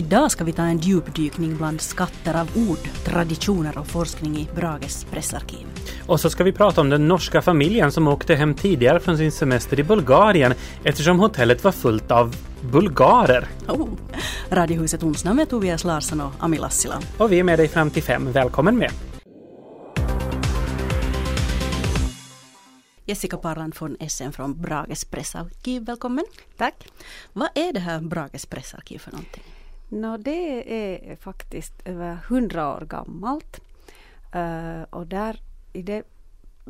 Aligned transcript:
Idag 0.00 0.30
ska 0.30 0.44
vi 0.44 0.52
ta 0.52 0.62
en 0.62 0.78
djupdykning 0.78 1.56
bland 1.56 1.80
skatter 1.80 2.40
av 2.40 2.50
ord, 2.56 2.78
traditioner 3.04 3.78
och 3.78 3.86
forskning 3.86 4.36
i 4.36 4.48
Brages 4.54 5.04
pressarkiv. 5.04 5.66
Och 6.06 6.20
så 6.20 6.30
ska 6.30 6.44
vi 6.44 6.52
prata 6.52 6.80
om 6.80 6.90
den 6.90 7.08
norska 7.08 7.42
familjen 7.42 7.92
som 7.92 8.08
åkte 8.08 8.34
hem 8.34 8.54
tidigare 8.54 9.00
från 9.00 9.16
sin 9.16 9.32
semester 9.32 9.80
i 9.80 9.82
Bulgarien 9.82 10.54
eftersom 10.84 11.20
hotellet 11.20 11.64
var 11.64 11.72
fullt 11.72 12.10
av 12.10 12.36
bulgarer. 12.72 13.48
Oh. 13.68 13.88
Radiohuset 14.50 15.02
Onsdag 15.02 15.34
med 15.34 15.48
Tobias 15.48 15.84
Larsson 15.84 16.20
och 16.20 16.32
Ami 16.38 16.58
Lassila. 16.58 17.00
Och 17.18 17.32
vi 17.32 17.38
är 17.38 17.44
med 17.44 17.58
dig 17.58 17.68
fram 17.68 17.90
till 17.90 18.02
fem. 18.02 18.32
Välkommen 18.32 18.76
med! 18.76 18.90
Jessica 23.04 23.36
Parland 23.36 23.74
från 23.74 23.96
SM 24.08 24.30
från 24.30 24.62
Brages 24.62 25.04
pressarkiv, 25.04 25.84
välkommen. 25.84 26.24
Tack. 26.56 26.88
Vad 27.32 27.48
är 27.54 27.72
det 27.72 27.80
här 27.80 28.00
Brages 28.00 28.46
pressarkiv 28.46 28.98
för 28.98 29.10
någonting? 29.10 29.42
No, 29.92 30.16
det 30.16 30.74
är 30.74 31.16
faktiskt 31.16 31.74
över 31.84 32.14
hundra 32.14 32.76
år 32.76 32.80
gammalt. 32.80 33.60
Uh, 34.36 34.82
och 34.90 35.06
där 35.06 35.40
i 35.72 35.82
det 35.82 36.02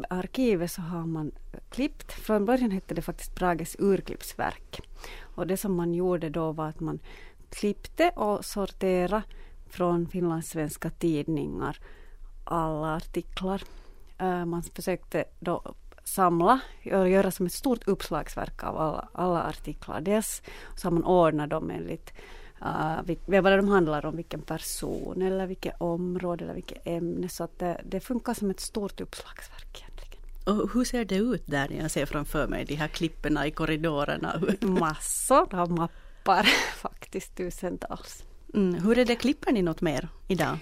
arkivet 0.08 0.70
så 0.70 0.82
har 0.82 1.06
man 1.06 1.32
klippt, 1.70 2.12
från 2.12 2.44
början 2.44 2.70
hette 2.70 2.94
det 2.94 3.02
faktiskt 3.02 3.34
Brages 3.34 3.76
urklippsverk. 3.78 4.80
Och 5.20 5.46
det 5.46 5.56
som 5.56 5.74
man 5.74 5.94
gjorde 5.94 6.30
då 6.30 6.52
var 6.52 6.68
att 6.68 6.80
man 6.80 6.98
klippte 7.50 8.10
och 8.10 8.44
sorterade 8.44 9.22
från 9.68 10.08
finlandssvenska 10.08 10.90
tidningar 10.90 11.78
alla 12.44 12.96
artiklar. 12.96 13.62
Uh, 14.22 14.44
man 14.44 14.62
försökte 14.62 15.24
då 15.40 15.74
samla 16.04 16.60
och 16.84 17.08
göra 17.08 17.30
som 17.30 17.46
ett 17.46 17.52
stort 17.52 17.88
uppslagsverk 17.88 18.64
av 18.64 18.76
alla, 18.78 19.08
alla 19.12 19.42
artiklar. 19.42 20.00
Dels 20.00 20.42
så 20.76 20.86
har 20.86 20.92
man 20.92 21.04
ordnat 21.04 21.50
dem 21.50 21.70
enligt 21.70 22.12
uh, 22.62 23.40
vad 23.42 23.52
de 23.52 23.68
handlar 23.68 24.06
om, 24.06 24.16
vilken 24.16 24.42
person 24.42 25.22
eller 25.22 25.46
vilket 25.46 25.74
område 25.78 26.44
eller 26.44 26.54
vilket 26.54 26.86
ämne. 26.86 27.28
Så 27.28 27.44
att 27.44 27.58
det, 27.58 27.80
det 27.84 28.00
funkar 28.00 28.34
som 28.34 28.50
ett 28.50 28.60
stort 28.60 29.00
uppslagsverk 29.00 29.78
egentligen. 29.78 30.24
Och 30.44 30.70
hur 30.74 30.84
ser 30.84 31.04
det 31.04 31.16
ut 31.16 31.42
där 31.46 31.72
jag 31.80 31.90
ser 31.90 32.06
framför 32.06 32.46
mig 32.46 32.64
de 32.64 32.74
här 32.74 32.88
klipporna 32.88 33.46
i 33.46 33.50
korridorerna? 33.50 34.42
Massor 34.60 35.54
av 35.54 35.70
mappar, 35.70 36.42
faktiskt 36.76 37.36
tusentals. 37.36 38.24
Mm. 38.54 38.74
Hur 38.74 38.98
är 38.98 39.04
det, 39.04 39.16
klipper 39.16 39.52
ni 39.52 39.62
något 39.62 39.80
mer 39.80 40.08
idag? 40.28 40.58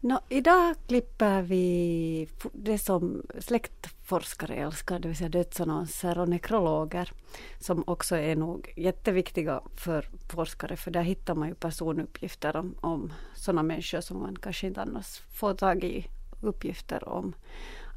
No, 0.00 0.20
idag 0.28 0.74
klipper 0.86 1.42
vi 1.42 2.28
det 2.52 2.78
som 2.78 3.22
släktforskare 3.38 4.54
älskar, 4.54 4.98
det 4.98 5.08
vill 5.08 5.16
säga 5.16 5.28
dödsannonser 5.28 6.18
och 6.18 6.28
nekrologer. 6.28 7.12
Som 7.60 7.84
också 7.86 8.16
är 8.16 8.36
nog 8.36 8.72
jätteviktiga 8.76 9.60
för 9.76 10.08
forskare 10.28 10.76
för 10.76 10.90
där 10.90 11.02
hittar 11.02 11.34
man 11.34 11.48
ju 11.48 11.54
personuppgifter 11.54 12.56
om, 12.56 12.74
om 12.80 13.12
sådana 13.34 13.62
människor 13.62 14.00
som 14.00 14.20
man 14.20 14.36
kanske 14.36 14.66
inte 14.66 14.82
annars 14.82 15.18
får 15.18 15.54
tag 15.54 15.84
i 15.84 16.06
uppgifter 16.40 17.08
om 17.08 17.34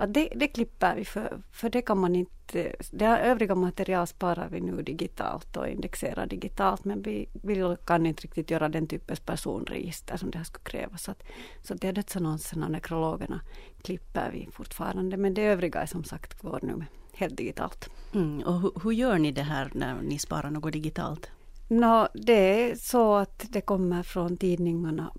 att 0.02 0.14
det, 0.14 0.30
det 0.36 0.48
klipper 0.48 0.96
vi 0.96 1.06
för, 1.06 1.42
för 1.52 1.70
det 1.70 1.82
kan 1.82 1.98
man 1.98 2.16
inte, 2.16 2.76
det 2.92 3.06
övriga 3.06 3.56
material 3.56 4.08
sparar 4.08 4.50
vi 4.50 4.62
nu 4.62 4.82
digitalt 4.82 5.58
och 5.58 5.68
indexerar 5.68 6.26
digitalt 6.26 6.86
men 6.86 7.02
vi, 7.02 7.30
vi 7.34 7.76
kan 7.86 8.06
inte 8.06 8.24
riktigt 8.24 8.52
göra 8.52 8.70
den 8.70 8.88
typens 8.88 9.20
personregister 9.20 10.18
som 10.18 10.32
det 10.32 10.38
här 10.38 10.46
skulle 10.46 10.64
kräva. 10.64 10.98
Så 10.98 11.12
att, 11.12 11.24
så 11.64 11.74
dödsannonserna 11.74 12.66
och 12.66 12.72
nekrologerna 12.72 13.42
klipper 13.82 14.32
vi 14.32 14.50
fortfarande 14.52 15.18
men 15.18 15.34
det 15.34 15.42
övriga 15.42 15.82
är 15.82 15.86
som 15.86 16.04
sagt 16.04 16.42
går 16.42 16.60
nu 16.62 16.86
helt 17.14 17.38
digitalt. 17.38 17.90
Mm, 18.14 18.40
och 18.42 18.62
hur, 18.62 18.72
hur 18.84 18.92
gör 18.92 19.20
ni 19.20 19.32
det 19.32 19.44
här 19.44 19.72
när 19.74 20.02
ni 20.02 20.20
sparar 20.20 20.52
något 20.52 20.74
digitalt? 20.74 21.30
No, 21.68 22.08
det 22.14 22.72
är 22.72 22.76
så 22.76 23.16
att 23.16 23.46
det 23.50 23.62
kommer 23.62 24.04
från 24.04 24.38
tidningarna 24.38 25.14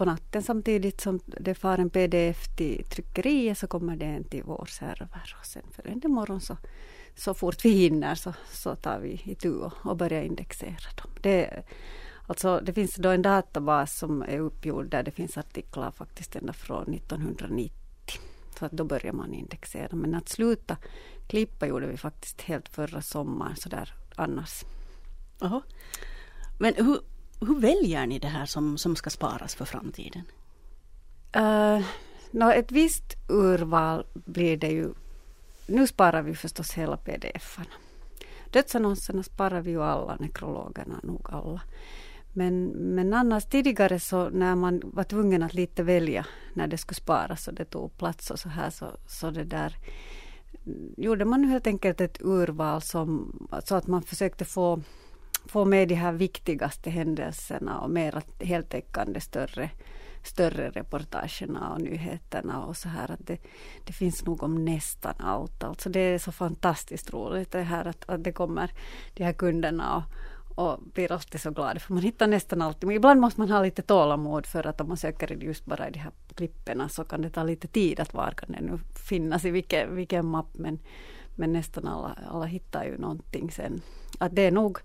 på 0.00 0.04
natten 0.04 0.42
samtidigt 0.42 1.00
som 1.00 1.20
det 1.26 1.54
far 1.54 1.78
en 1.78 1.90
pdf 1.90 2.56
till 2.56 2.84
tryckeriet 2.84 3.58
så 3.58 3.66
kommer 3.66 3.96
det 3.96 4.04
en 4.04 4.24
till 4.24 4.42
vår 4.42 4.66
server 4.66 5.36
och 5.40 5.46
sen 5.46 5.62
följande 5.72 6.08
morgon 6.08 6.40
så, 6.40 6.56
så 7.16 7.34
fort 7.34 7.64
vi 7.64 7.70
hinner 7.70 8.14
så, 8.14 8.34
så 8.52 8.76
tar 8.76 9.00
vi 9.00 9.22
itu 9.24 9.50
och, 9.50 9.72
och 9.82 9.96
börjar 9.96 10.22
indexera 10.22 10.90
dem. 11.02 11.10
Det, 11.22 11.64
alltså, 12.26 12.60
det 12.60 12.72
finns 12.72 12.94
då 12.94 13.08
en 13.08 13.22
databas 13.22 13.98
som 13.98 14.22
är 14.22 14.38
uppgjord 14.38 14.86
där 14.90 15.02
det 15.02 15.10
finns 15.10 15.38
artiklar 15.38 15.90
faktiskt 15.90 16.36
ända 16.36 16.52
från 16.52 16.94
1990. 16.94 17.72
Så 18.58 18.64
att 18.64 18.72
då 18.72 18.84
börjar 18.84 19.12
man 19.12 19.34
indexera. 19.34 19.96
Men 19.96 20.14
att 20.14 20.28
sluta 20.28 20.76
klippa 21.28 21.66
gjorde 21.66 21.86
vi 21.86 21.96
faktiskt 21.96 22.40
helt 22.40 22.68
förra 22.68 23.02
sommaren 23.02 23.56
sådär 23.56 23.94
annars. 24.16 24.64
Aha. 25.40 25.62
Men 26.58 26.74
hur, 26.74 26.98
hur 27.40 27.60
väljer 27.60 28.06
ni 28.06 28.18
det 28.18 28.28
här 28.28 28.46
som, 28.46 28.78
som 28.78 28.96
ska 28.96 29.10
sparas 29.10 29.54
för 29.54 29.64
framtiden? 29.64 30.22
Eh, 31.32 31.76
uh, 31.76 31.84
no, 32.30 32.52
ett 32.52 32.72
visst 32.72 33.16
urval 33.28 34.06
blir 34.14 34.56
det 34.56 34.70
ju. 34.70 34.92
Nu 35.66 35.86
sparar 35.86 36.22
vi 36.22 36.34
förstås 36.34 36.72
hela 36.72 36.96
pdf-arna. 36.96 37.74
Dödsannonserna 38.50 39.22
sparar 39.22 39.60
vi 39.60 39.70
ju 39.70 39.82
alla, 39.82 40.16
nekrologerna 40.16 41.00
nog 41.02 41.26
alla. 41.30 41.60
Men, 42.32 42.64
men 42.66 43.14
annars 43.14 43.44
tidigare 43.44 44.00
så 44.00 44.28
när 44.30 44.54
man 44.54 44.80
var 44.84 45.04
tvungen 45.04 45.42
att 45.42 45.54
lite 45.54 45.82
välja 45.82 46.26
när 46.54 46.66
det 46.66 46.78
skulle 46.78 46.96
sparas 46.96 47.48
och 47.48 47.54
det 47.54 47.64
tog 47.64 47.96
plats 47.96 48.30
och 48.30 48.38
så 48.38 48.48
här 48.48 48.70
så, 48.70 48.86
så 49.06 49.30
det 49.30 49.44
där 49.44 49.76
gjorde 50.96 51.24
man 51.24 51.44
helt 51.44 51.66
enkelt 51.66 52.00
ett 52.00 52.18
urval 52.20 52.82
som, 52.82 53.32
så 53.64 53.74
att 53.74 53.86
man 53.86 54.02
försökte 54.02 54.44
få 54.44 54.82
få 55.50 55.64
med 55.64 55.88
de 55.88 55.94
här 55.94 56.12
viktigaste 56.12 56.90
händelserna 56.90 57.80
och 57.80 57.90
mera 57.90 58.22
heltäckande 58.38 59.20
större, 59.20 59.70
större 60.24 60.70
reportagerna 60.70 61.72
och 61.72 61.80
nyheterna 61.80 62.64
och 62.64 62.76
så 62.76 62.88
här. 62.88 63.10
Att 63.10 63.26
det, 63.26 63.38
det 63.84 63.92
finns 63.92 64.24
nog 64.24 64.42
om 64.42 64.64
nästan 64.64 65.14
allt. 65.18 65.64
Alltså 65.64 65.88
det 65.88 66.00
är 66.00 66.18
så 66.18 66.32
fantastiskt 66.32 67.12
roligt 67.12 67.50
det 67.50 67.62
här 67.62 67.84
att, 67.84 68.10
att 68.10 68.24
det 68.24 68.32
kommer 68.32 68.70
de 69.14 69.24
här 69.24 69.32
kunderna 69.32 69.96
och, 69.96 70.02
och 70.64 70.80
blir 70.94 71.12
alltid 71.12 71.40
så 71.40 71.50
glada 71.50 71.80
för 71.80 71.94
man 71.94 72.02
hittar 72.02 72.26
nästan 72.26 72.62
alltid. 72.62 72.86
Men 72.86 72.96
ibland 72.96 73.20
måste 73.20 73.40
man 73.40 73.50
ha 73.50 73.62
lite 73.62 73.82
tålamod 73.82 74.46
för 74.46 74.66
att 74.66 74.80
om 74.80 74.88
man 74.88 74.96
söker 74.96 75.42
just 75.42 75.64
bara 75.64 75.88
i 75.88 75.90
de 75.90 75.98
här 75.98 76.12
klipporna 76.34 76.88
så 76.88 77.04
kan 77.04 77.22
det 77.22 77.30
ta 77.30 77.42
lite 77.42 77.68
tid 77.68 78.00
att 78.00 78.14
var 78.14 78.30
kan 78.30 78.52
det 78.52 78.60
nu 78.60 78.78
finnas 79.08 79.44
i 79.44 79.50
vilken, 79.50 79.94
vilken 79.94 80.26
mapp 80.26 80.50
men, 80.52 80.78
men 81.36 81.52
nästan 81.52 81.88
alla, 81.88 82.18
alla 82.30 82.44
hittar 82.44 82.84
ju 82.84 82.98
någonting 82.98 83.50
sen. 83.50 83.82
Att 84.18 84.36
det 84.36 84.42
är 84.42 84.50
nog 84.50 84.78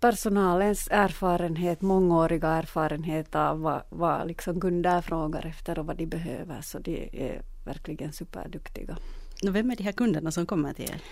personalens 0.00 0.88
erfarenhet, 0.90 1.80
mångåriga 1.80 2.48
erfarenhet 2.48 3.34
av 3.34 3.60
vad, 3.60 3.82
vad 3.88 4.26
liksom 4.26 4.60
kunder 4.60 5.00
frågar 5.00 5.46
efter 5.46 5.78
och 5.78 5.86
vad 5.86 5.96
de 5.96 6.06
behöver. 6.06 6.60
Så 6.60 6.78
de 6.78 7.08
är 7.12 7.42
verkligen 7.64 8.12
superduktiga. 8.12 8.96
Vem 9.42 9.70
är 9.70 9.76
de 9.76 9.82
här 9.82 9.92
kunderna 9.92 10.30
som 10.30 10.46
kommer 10.46 10.72
till 10.72 10.84
er? 10.84 11.02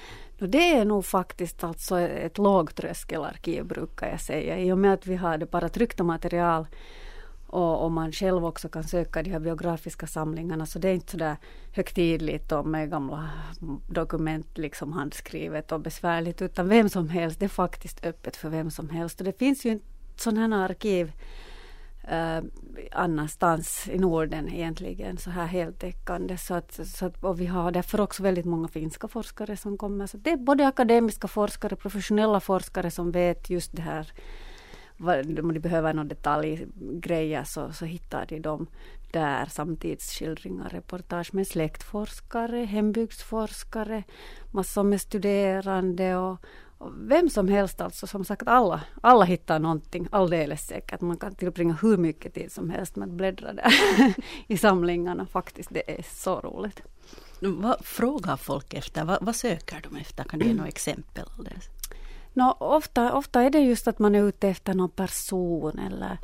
Det 0.47 0.74
är 0.74 0.84
nog 0.84 1.04
faktiskt 1.04 1.64
alltså 1.64 1.98
ett 2.00 2.38
lågtröskelarkiv 2.38 3.64
brukar 3.64 4.08
jag 4.10 4.20
säga. 4.20 4.58
I 4.58 4.72
och 4.72 4.78
med 4.78 4.92
att 4.92 5.06
vi 5.06 5.16
har 5.16 5.38
det 5.38 5.50
bara 5.50 5.68
tryckta 5.68 6.04
material 6.04 6.66
och, 7.56 7.84
och 7.84 7.92
man 7.92 8.12
själv 8.12 8.44
också 8.44 8.68
kan 8.68 8.84
söka 8.84 9.22
de 9.22 9.30
här 9.30 9.40
biografiska 9.40 10.06
samlingarna 10.06 10.66
så 10.66 10.78
det 10.78 10.88
är 10.88 10.94
inte 10.94 11.10
så 11.10 11.16
där 11.16 11.36
högtidligt 11.72 12.52
och 12.52 12.66
med 12.66 12.90
gamla 12.90 13.30
dokument 13.88 14.58
liksom 14.58 14.92
handskrivet 14.92 15.72
och 15.72 15.80
besvärligt 15.80 16.42
utan 16.42 16.68
vem 16.68 16.88
som 16.88 17.08
helst, 17.08 17.41
det 17.41 17.47
är 17.47 17.48
faktiskt 17.48 18.04
öppet 18.04 18.36
för 18.36 18.48
vem 18.48 18.70
som 18.70 18.91
helst. 18.91 19.20
Och 19.20 19.24
det 19.24 19.38
finns 19.38 19.64
ju 19.64 19.80
sådana 20.16 20.56
här 20.56 20.64
arkiv 20.64 21.12
eh, 22.08 22.41
annanstans 22.92 23.88
i 23.88 23.98
Norden 23.98 24.48
egentligen 24.48 25.16
så 25.18 25.30
här 25.30 25.47
heltäckande. 25.47 26.36
Så 26.36 26.54
att, 26.54 26.80
så 26.86 27.06
att, 27.06 27.24
och 27.24 27.41
vi 27.41 27.47
har 27.47 27.70
därför 27.70 28.00
också 28.00 28.22
väldigt 28.22 28.47
många 28.47 28.68
finska 28.68 29.09
forskare 29.09 29.56
som 29.56 29.78
kommer. 29.78 30.06
Så 30.06 30.16
det 30.16 30.30
är 30.30 30.36
både 30.36 30.66
akademiska 30.66 31.28
forskare, 31.28 31.76
professionella 31.76 32.41
forskare 32.41 32.91
som 32.91 33.12
vet 33.12 33.50
just 33.50 33.76
det 33.76 33.82
här 33.82 34.12
om 34.98 35.53
de 35.54 35.60
behöver 35.60 35.95
någon 35.95 36.09
detaljgrejer 36.09 37.45
så, 37.45 37.72
så 37.72 37.84
hittar 37.84 38.27
de 38.27 38.41
dem 38.41 38.66
där. 39.10 39.47
Samtidsskildringar, 39.47 40.69
reportage 40.69 41.34
med 41.34 41.47
släktforskare, 41.47 42.65
hembygdsforskare, 42.65 44.03
massor 44.51 44.83
med 44.83 45.01
studerande 45.01 46.16
och, 46.16 46.39
och 46.78 46.93
vem 46.97 47.31
som 47.31 47.48
helst 47.48 47.81
alltså. 47.81 48.07
Som 48.07 48.25
sagt 48.25 48.48
alla, 48.48 48.81
alla 49.01 49.25
hittar 49.25 49.59
någonting 49.59 50.09
alldeles 50.10 50.66
säkert. 50.66 51.01
Man 51.01 51.16
kan 51.16 51.34
tillbringa 51.34 51.78
hur 51.83 51.97
mycket 51.97 52.34
tid 52.34 52.53
som 52.53 52.71
helst 52.71 52.97
med 52.97 53.09
att 53.09 53.15
bläddra 53.15 53.53
där 53.53 53.72
i 54.47 54.57
samlingarna 54.59 55.27
faktiskt. 55.27 55.69
Det 55.72 55.98
är 55.98 56.03
så 56.03 56.41
roligt. 56.41 56.83
Vad 57.41 57.84
frågar 57.84 58.37
folk 58.37 58.75
efter? 58.75 59.04
Vad, 59.04 59.19
vad 59.21 59.37
söker 59.37 59.81
de 59.91 59.97
efter? 59.97 60.25
Kan 60.25 60.39
du 60.39 60.47
ge 60.47 60.54
några 60.54 60.69
exempel? 60.69 61.25
No, 62.36 62.56
ofta, 62.59 63.15
ofta 63.15 63.42
är 63.42 63.50
det 63.50 63.59
just 63.59 63.88
att 63.88 63.98
man 63.98 64.15
är 64.15 64.22
ute 64.22 64.48
efter 64.48 64.74
någon 64.74 64.91
person 64.91 65.78
eller, 65.78 66.18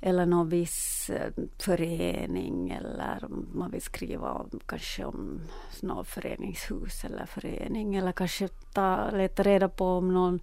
eller 0.00 0.26
någon 0.26 0.48
viss 0.48 1.10
eh, 1.10 1.32
förening 1.58 2.70
eller 2.70 3.28
man 3.54 3.70
vill 3.70 3.82
skriva 3.82 4.32
om, 4.32 4.60
kanske 4.66 5.04
om 5.04 5.40
något 5.80 6.08
föreningshus 6.08 7.04
eller 7.04 7.26
förening 7.26 7.94
eller 7.94 8.12
kanske 8.12 8.48
ta, 8.48 9.10
leta 9.10 9.42
reda 9.42 9.68
på 9.68 9.84
om 9.84 10.14
någon, 10.14 10.40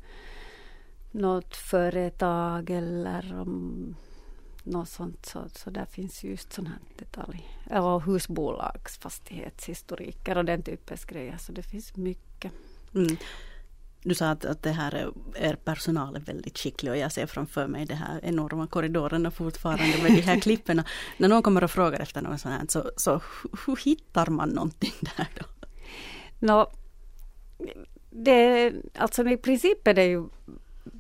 något 1.12 1.56
företag 1.56 2.70
eller 2.70 3.42
om 3.42 3.96
något 4.64 4.90
sånt. 4.90 5.26
Så, 5.26 5.40
så 5.56 5.70
där 5.70 5.86
finns 5.86 6.24
just 6.24 6.54
sån 6.54 6.68
här 6.68 6.80
detalj. 6.98 7.50
Eller 7.70 8.00
husbolagsfastighetshistoriker 8.00 10.38
och 10.38 10.46
den 10.46 10.64
typens 10.64 11.06
grejer. 11.06 11.38
Så 11.38 11.52
det 11.52 11.64
finns 11.64 11.96
mycket. 11.96 12.52
Mm. 12.96 13.18
Du 14.04 14.16
sa 14.16 14.30
att, 14.30 14.46
att 14.46 14.64
det 14.64 14.72
här 14.72 14.96
är, 14.96 15.12
er 15.36 15.56
personal 15.56 16.16
är 16.16 16.20
väldigt 16.20 16.58
skicklig 16.58 16.92
och 16.92 16.98
jag 16.98 17.12
ser 17.12 17.26
framför 17.26 17.68
mig 17.68 17.86
de 17.86 17.94
här 17.94 18.20
enorma 18.24 18.68
korridorerna 18.68 19.32
fortfarande 19.32 19.98
med 20.04 20.12
de 20.12 20.22
här 20.22 20.40
klipporna. 20.42 20.84
När 21.18 21.30
någon 21.30 21.44
kommer 21.44 21.64
och 21.64 21.72
frågar 21.72 22.00
efter 22.00 22.22
något 22.22 22.42
sånt 22.42 22.56
här 22.56 22.66
så, 22.70 22.92
så 22.98 23.22
hur 23.66 23.86
hittar 23.86 24.28
man 24.28 24.50
någonting 24.50 24.94
där 25.02 25.28
då? 25.36 25.46
No, 26.40 26.72
det, 28.10 28.72
alltså 28.96 29.28
i 29.30 29.38
princip 29.38 29.88
är 29.88 29.94
det 29.94 30.06
ju 30.06 30.30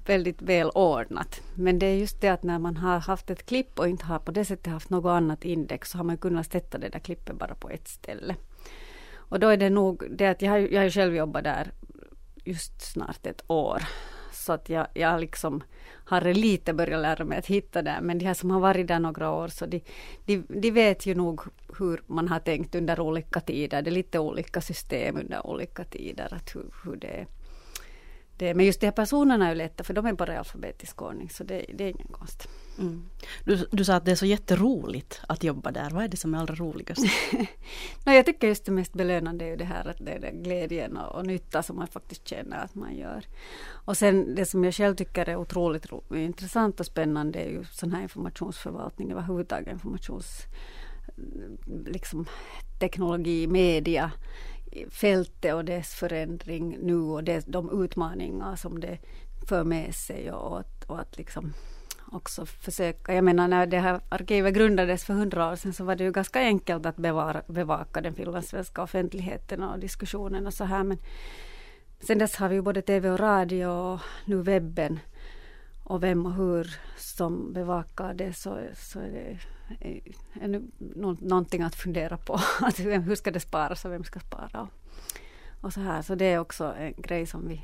väldigt 0.05 0.41
väl 0.41 0.69
ordnat. 0.69 1.41
Men 1.55 1.79
det 1.79 1.85
är 1.85 1.95
just 1.95 2.21
det 2.21 2.29
att 2.29 2.43
när 2.43 2.59
man 2.59 2.77
har 2.77 2.99
haft 2.99 3.29
ett 3.29 3.45
klipp 3.45 3.79
och 3.79 3.89
inte 3.89 4.05
har 4.05 4.19
på 4.19 4.31
det 4.31 4.45
sättet 4.45 4.73
haft 4.73 4.89
något 4.89 5.09
annat 5.09 5.45
index 5.45 5.91
så 5.91 5.97
har 5.97 6.03
man 6.05 6.17
kunnat 6.17 6.51
sätta 6.51 6.77
det 6.77 6.89
där 6.89 6.99
klippet 6.99 7.35
bara 7.35 7.55
på 7.55 7.69
ett 7.69 7.87
ställe. 7.87 8.35
Och 9.13 9.39
då 9.39 9.47
är 9.47 9.57
det 9.57 9.69
nog 9.69 10.03
det 10.09 10.27
att 10.27 10.41
jag 10.41 10.51
har, 10.51 10.57
jag 10.57 10.81
har 10.81 10.89
själv 10.89 11.15
jobbat 11.15 11.43
där 11.43 11.71
just 12.43 12.81
snart 12.81 13.25
ett 13.25 13.43
år. 13.47 13.83
Så 14.31 14.53
att 14.53 14.69
jag, 14.69 14.87
jag 14.93 15.21
liksom 15.21 15.63
har 16.05 16.21
lite 16.21 16.73
börjat 16.73 17.01
lära 17.01 17.25
mig 17.25 17.37
att 17.37 17.45
hitta 17.45 17.81
det. 17.81 17.99
Men 18.01 18.17
de 18.17 18.25
här 18.25 18.33
som 18.33 18.51
har 18.51 18.59
varit 18.59 18.87
där 18.87 18.99
några 18.99 19.31
år 19.31 19.47
så 19.47 19.65
de, 19.65 19.83
de, 20.25 20.43
de 20.47 20.71
vet 20.71 21.05
ju 21.05 21.15
nog 21.15 21.41
hur 21.79 22.01
man 22.07 22.27
har 22.27 22.39
tänkt 22.39 22.75
under 22.75 22.99
olika 22.99 23.39
tider. 23.39 23.81
Det 23.81 23.89
är 23.89 23.91
lite 23.91 24.19
olika 24.19 24.61
system 24.61 25.17
under 25.17 25.47
olika 25.47 25.83
tider. 25.83 26.33
Att 26.33 26.55
hur, 26.55 26.73
hur 26.83 26.95
det 26.95 27.07
är 27.07 27.27
det, 28.37 28.53
men 28.53 28.65
just 28.65 28.79
de 28.79 28.87
här 28.87 28.91
personerna 28.91 29.45
är 29.45 29.49
ju 29.49 29.55
lätta 29.55 29.83
för 29.83 29.93
de 29.93 30.05
är 30.05 30.13
bara 30.13 30.33
i 30.33 30.37
alfabetisk 30.37 31.01
ordning 31.01 31.29
så 31.29 31.43
det, 31.43 31.65
det 31.73 31.83
är 31.83 31.89
ingen 31.89 32.07
konst. 32.07 32.47
Mm. 32.79 33.09
Du, 33.43 33.67
du 33.71 33.85
sa 33.85 33.95
att 33.95 34.05
det 34.05 34.11
är 34.11 34.15
så 34.15 34.25
jätteroligt 34.25 35.21
att 35.27 35.43
jobba 35.43 35.71
där. 35.71 35.89
Vad 35.89 36.03
är 36.03 36.07
det 36.07 36.17
som 36.17 36.33
är 36.33 36.39
allra 36.39 36.55
roligast? 36.55 37.05
no, 38.05 38.11
jag 38.11 38.25
tycker 38.25 38.47
just 38.47 38.65
det 38.65 38.71
mest 38.71 38.93
belönande 38.93 39.45
är 39.45 39.49
ju 39.49 39.55
det 39.55 39.65
här 39.65 39.87
att 39.87 39.97
det 39.99 40.11
är 40.11 40.19
den 40.19 40.43
glädjen 40.43 40.97
och, 40.97 41.15
och 41.15 41.25
nytta 41.25 41.63
som 41.63 41.75
man 41.75 41.87
faktiskt 41.87 42.27
känner 42.27 42.57
att 42.57 42.75
man 42.75 42.95
gör. 42.95 43.25
Och 43.67 43.97
sen 43.97 44.35
det 44.35 44.45
som 44.45 44.63
jag 44.63 44.73
själv 44.73 44.95
tycker 44.95 45.29
är 45.29 45.35
otroligt 45.35 45.91
ro, 45.91 46.03
intressant 46.15 46.79
och 46.79 46.85
spännande 46.85 47.39
är 47.39 47.49
ju 47.49 47.65
sån 47.71 47.91
här 47.91 48.01
informationsförvaltning 48.01 49.11
överhuvudtaget 49.11 49.67
informations 49.67 50.47
liksom 51.85 52.25
teknologi, 52.79 53.47
media 53.47 54.11
fältet 54.89 55.53
och 55.53 55.65
dess 55.65 55.93
förändring 55.93 56.77
nu 56.81 56.95
och 56.95 57.23
det, 57.23 57.43
de 57.47 57.83
utmaningar 57.83 58.55
som 58.55 58.79
det 58.79 58.97
för 59.47 59.63
med 59.63 59.95
sig 59.95 60.31
och, 60.31 60.59
att, 60.59 60.83
och 60.83 60.99
att 60.99 61.17
liksom 61.17 61.53
också 62.13 62.45
försöka, 62.45 63.13
jag 63.13 63.23
menar 63.23 63.47
när 63.47 63.65
det 63.65 63.79
här 63.79 64.01
arkivet 64.09 64.53
grundades 64.53 65.03
för 65.03 65.13
hundra 65.13 65.51
år 65.51 65.55
sedan 65.55 65.73
så 65.73 65.83
var 65.83 65.95
det 65.95 66.03
ju 66.03 66.11
ganska 66.11 66.39
enkelt 66.39 66.85
att 66.85 66.97
bevara, 66.97 67.41
bevaka 67.47 68.01
den 68.01 68.13
finlandssvenska 68.13 68.83
offentligheten 68.83 69.63
och 69.63 69.79
diskussionen 69.79 70.47
och 70.47 70.53
så 70.53 70.63
här 70.63 70.83
men 70.83 70.97
sen 71.99 72.17
dess 72.17 72.35
har 72.35 72.49
vi 72.49 72.55
ju 72.55 72.61
både 72.61 72.81
tv 72.81 73.09
och 73.09 73.19
radio 73.19 73.67
och 73.67 73.99
nu 74.25 74.41
webben 74.41 74.99
och 75.83 76.03
vem 76.03 76.25
och 76.25 76.33
hur 76.33 76.75
som 76.97 77.53
bevakar 77.53 78.13
det 78.13 78.33
så, 78.33 78.59
så 78.75 78.99
är 78.99 79.11
det 79.11 79.39
är 80.41 80.61
någonting 81.27 81.61
att 81.61 81.75
fundera 81.75 82.17
på. 82.17 82.33
Att 82.61 82.79
hur 82.79 83.15
ska 83.15 83.31
det 83.31 83.39
sparas 83.39 83.85
och 83.85 83.91
vem 83.91 84.03
ska 84.03 84.19
spara? 84.19 84.61
Och, 84.61 84.69
och 85.61 85.73
så 85.73 85.79
här. 85.79 86.01
Så 86.01 86.15
det 86.15 86.25
är 86.25 86.39
också 86.39 86.73
en 86.77 86.93
grej 86.97 87.25
som 87.25 87.47
vi 87.47 87.61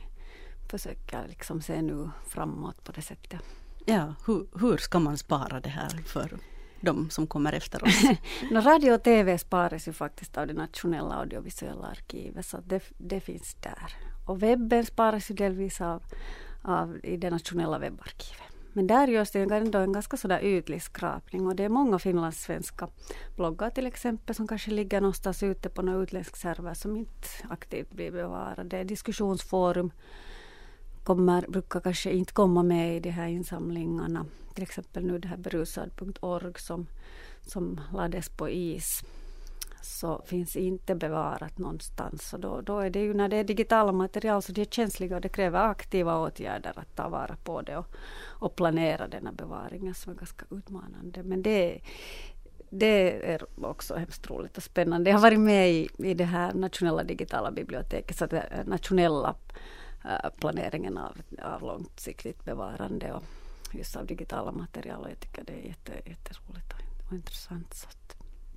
försöker 0.70 1.28
liksom 1.28 1.62
se 1.62 1.82
nu 1.82 2.10
framåt 2.28 2.84
på 2.84 2.92
det 2.92 3.02
sättet. 3.02 3.42
Ja, 3.86 4.16
hur, 4.28 4.48
hur 4.60 4.78
ska 4.78 5.00
man 5.00 5.18
spara 5.18 5.60
det 5.60 5.70
här 5.70 5.90
för 6.06 6.38
de 6.82 7.10
som 7.10 7.28
kommer 7.28 7.54
efter 7.54 7.84
oss? 7.84 8.04
no, 8.52 8.62
radio 8.62 8.92
och 8.92 9.04
TV 9.04 9.38
sparas 9.38 9.88
ju 9.88 9.94
faktiskt 9.94 10.38
av 10.38 10.48
det 10.48 10.54
nationella 10.54 11.16
audiovisuella 11.16 11.88
arkivet 11.88 12.46
så 12.46 12.58
det, 12.58 12.84
det 12.98 13.20
finns 13.20 13.54
där. 13.54 13.96
Och 14.28 14.44
webben 14.44 14.86
sparas 14.86 15.32
ju 15.32 15.36
delvis 15.36 15.82
av, 15.82 16.04
av 16.62 16.98
i 17.04 17.18
det 17.18 17.30
nationella 17.30 17.80
webbarkivet. 17.80 18.50
Men 18.74 18.88
där 18.88 19.08
görs 19.08 19.32
det 19.32 19.40
ändå 19.40 19.80
en 19.80 19.94
ganska 19.94 20.18
sådär 20.18 20.44
ytlig 20.44 20.82
skrapning 20.82 21.48
och 21.48 21.56
det 21.56 21.64
är 21.64 21.70
många 21.70 22.00
finlandssvenska 22.00 22.88
bloggar 23.36 23.70
till 23.70 23.88
exempel 23.88 24.36
som 24.36 24.48
kanske 24.48 24.72
ligger 24.72 25.02
någonstans 25.02 25.44
ute 25.44 25.70
på 25.70 25.82
någon 25.82 26.04
utländsk 26.04 26.36
server 26.36 26.74
som 26.74 26.98
inte 26.98 27.28
aktivt 27.50 27.92
blir 27.92 28.12
bevarade. 28.12 28.84
Diskussionsforum 28.84 29.92
kommer, 31.04 31.46
brukar 31.48 31.80
kanske 31.80 32.12
inte 32.12 32.34
komma 32.34 32.64
med 32.64 32.96
i 32.96 33.00
de 33.00 33.10
här 33.10 33.28
insamlingarna. 33.28 34.26
Till 34.54 34.64
exempel 34.64 35.06
nu 35.06 35.20
det 35.20 35.28
här 35.28 35.38
berusad.org 35.38 36.54
som, 36.60 36.88
som 37.42 37.82
lades 37.94 38.30
på 38.30 38.50
is 38.50 39.04
så 39.82 40.22
finns 40.26 40.56
inte 40.56 40.96
bevarat 40.96 41.58
någonstans. 41.58 42.34
Och 42.34 42.40
då, 42.40 42.62
då 42.62 42.80
är 42.80 42.90
det 42.90 43.00
ju 43.00 43.14
när 43.14 43.30
det 43.30 43.38
är 43.38 43.44
digitala 43.44 43.92
material 43.92 44.42
så 44.42 44.52
de 44.52 44.62
är 44.62 44.66
känsliga 44.66 45.16
och 45.16 45.22
det 45.22 45.30
kräver 45.30 45.60
aktiva 45.60 46.20
åtgärder 46.20 46.74
att 46.76 46.96
ta 46.96 47.10
vara 47.10 47.36
på 47.44 47.62
det 47.62 47.78
och, 47.78 47.88
och 48.26 48.56
planera 48.56 49.08
denna 49.08 49.32
bevaringen 49.32 49.94
som 49.94 50.14
är 50.14 50.18
ganska 50.18 50.46
utmanande. 50.52 51.24
Men 51.24 51.42
det, 51.42 51.80
det 52.70 53.32
är 53.34 53.66
också 53.66 53.96
hemskt 53.96 54.30
roligt 54.30 54.58
och 54.58 54.64
spännande. 54.64 55.10
Jag 55.10 55.18
har 55.18 55.22
varit 55.22 55.40
med 55.40 55.72
i, 55.72 55.90
i 55.98 56.14
det 56.14 56.26
här 56.26 56.54
nationella 56.54 57.04
digitala 57.04 57.52
biblioteket, 57.52 58.18
så 58.18 58.26
det 58.26 58.64
nationella 58.66 59.36
planeringen 60.40 60.98
av, 60.98 61.22
av 61.44 61.62
långsiktigt 61.62 62.46
bevarande 62.46 63.14
och 63.14 63.24
just 63.72 63.96
av 63.96 64.06
digitala 64.06 64.52
material 64.52 65.02
och 65.02 65.10
jag 65.10 65.20
tycker 65.20 65.44
det 65.44 65.54
är 65.54 65.68
jätte, 65.68 65.92
jätteroligt 65.92 66.74
och, 66.74 67.08
och 67.08 67.14
intressant. 67.14 67.74
Så 67.74 67.88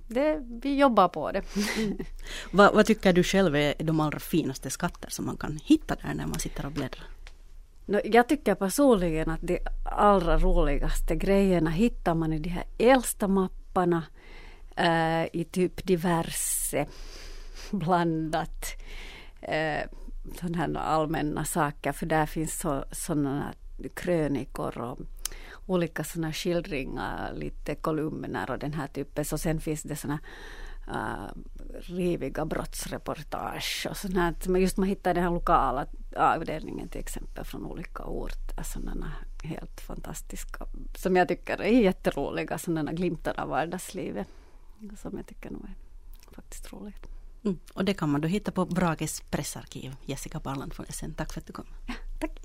det, 0.07 0.43
vi 0.61 0.77
jobbar 0.77 1.07
på 1.07 1.31
det. 1.31 1.43
Mm. 1.77 1.97
vad, 2.51 2.73
vad, 2.73 2.85
tycker 2.85 3.13
du 3.13 3.23
själv 3.23 3.55
är 3.55 3.73
de 3.77 3.99
allra 3.99 4.19
finaste 4.19 4.69
skatter 4.69 5.09
som 5.09 5.25
man 5.25 5.37
kan 5.37 5.59
hitta 5.63 5.95
där 5.95 6.13
när 6.13 6.25
man 6.25 6.39
sitter 6.39 6.65
och 6.65 6.71
bläddrar? 6.71 7.07
No, 7.85 7.99
jag 8.05 8.29
tycker 8.29 8.55
personligen 8.55 9.29
att 9.29 9.41
de 9.41 9.59
allra 9.85 10.37
roligaste 10.37 11.15
grejerna 11.15 11.69
hittar 11.69 12.15
man 12.15 12.33
i 12.33 12.39
de 12.39 12.49
här 12.49 12.63
äldsta 12.77 13.27
mapparna 13.27 14.03
äh, 14.75 15.23
i 15.33 15.47
typ 15.51 15.87
diverse 15.87 16.85
blandat 17.71 18.65
äh, 19.41 19.81
sådana 20.39 20.57
här 20.57 20.75
allmänna 20.77 21.45
saker 21.45 21.91
för 21.91 22.05
där 22.05 22.25
finns 22.25 22.59
så, 22.59 22.85
sådana 22.91 23.53
krönikor 23.93 24.77
och 24.77 24.99
olika 25.65 26.03
sådana 26.03 26.33
skildringar, 26.33 27.33
lite 27.33 27.75
kolumner 27.75 28.51
och 28.51 28.59
den 28.59 28.73
här 28.73 28.87
typen. 28.87 29.25
Så 29.25 29.37
sen 29.37 29.61
finns 29.61 29.83
det 29.83 29.95
sådana 29.95 30.19
uh, 30.87 30.95
äh, 30.95 31.31
riviga 31.79 32.45
brottsreportage 32.45 33.87
och 33.89 33.97
sånt 33.97 34.15
här. 34.15 34.57
Just 34.57 34.77
man 34.77 34.87
hittar 34.87 35.13
den 35.13 35.23
här 35.23 35.31
lokala 35.31 35.85
avdelningen 36.15 36.89
till 36.89 37.01
exempel 37.01 37.45
från 37.45 37.65
olika 37.65 38.03
orter. 38.03 38.63
Sådana 38.63 39.11
helt 39.43 39.81
fantastiska, 39.81 40.65
som 40.95 41.15
jag 41.15 41.27
tycker 41.27 41.61
är 41.61 41.81
jätteroliga, 41.81 42.57
sådana 42.57 42.93
glimtar 42.93 43.39
av 43.39 43.49
vardagslivet. 43.49 44.27
Som 44.97 45.17
jag 45.17 45.27
tycker 45.27 45.51
nog 45.51 45.63
är 45.63 45.75
faktiskt 46.35 46.73
roligt. 46.73 47.12
Mm. 47.45 47.59
Och 47.73 47.85
det 47.85 47.93
kan 47.93 48.09
man 48.09 48.21
då 48.21 48.27
hitta 48.27 48.51
på 48.51 48.65
Brages 48.65 49.21
pressarkiv. 49.21 49.95
Jessica 50.05 50.39
Barland 50.39 50.73
från 50.73 50.85
SN, 50.89 51.13
tack 51.17 51.33
för 51.33 51.39
att 51.41 51.47
du 51.47 51.53
kom. 51.53 51.65
Ja, 51.87 51.93
tack. 52.19 52.39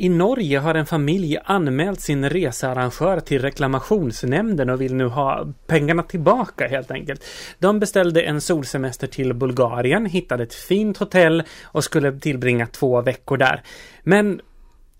I 0.00 0.08
Norge 0.08 0.58
har 0.58 0.74
en 0.74 0.86
familj 0.86 1.38
anmält 1.44 2.00
sin 2.00 2.30
researrangör 2.30 3.20
till 3.20 3.42
reklamationsnämnden 3.42 4.70
och 4.70 4.80
vill 4.80 4.94
nu 4.94 5.06
ha 5.06 5.46
pengarna 5.66 6.02
tillbaka 6.02 6.68
helt 6.68 6.90
enkelt. 6.90 7.24
De 7.58 7.78
beställde 7.78 8.22
en 8.22 8.40
solsemester 8.40 9.06
till 9.06 9.34
Bulgarien, 9.34 10.06
hittade 10.06 10.42
ett 10.42 10.54
fint 10.54 10.96
hotell 10.96 11.42
och 11.62 11.84
skulle 11.84 12.18
tillbringa 12.18 12.66
två 12.66 13.00
veckor 13.00 13.36
där. 13.36 13.62
Men 14.02 14.40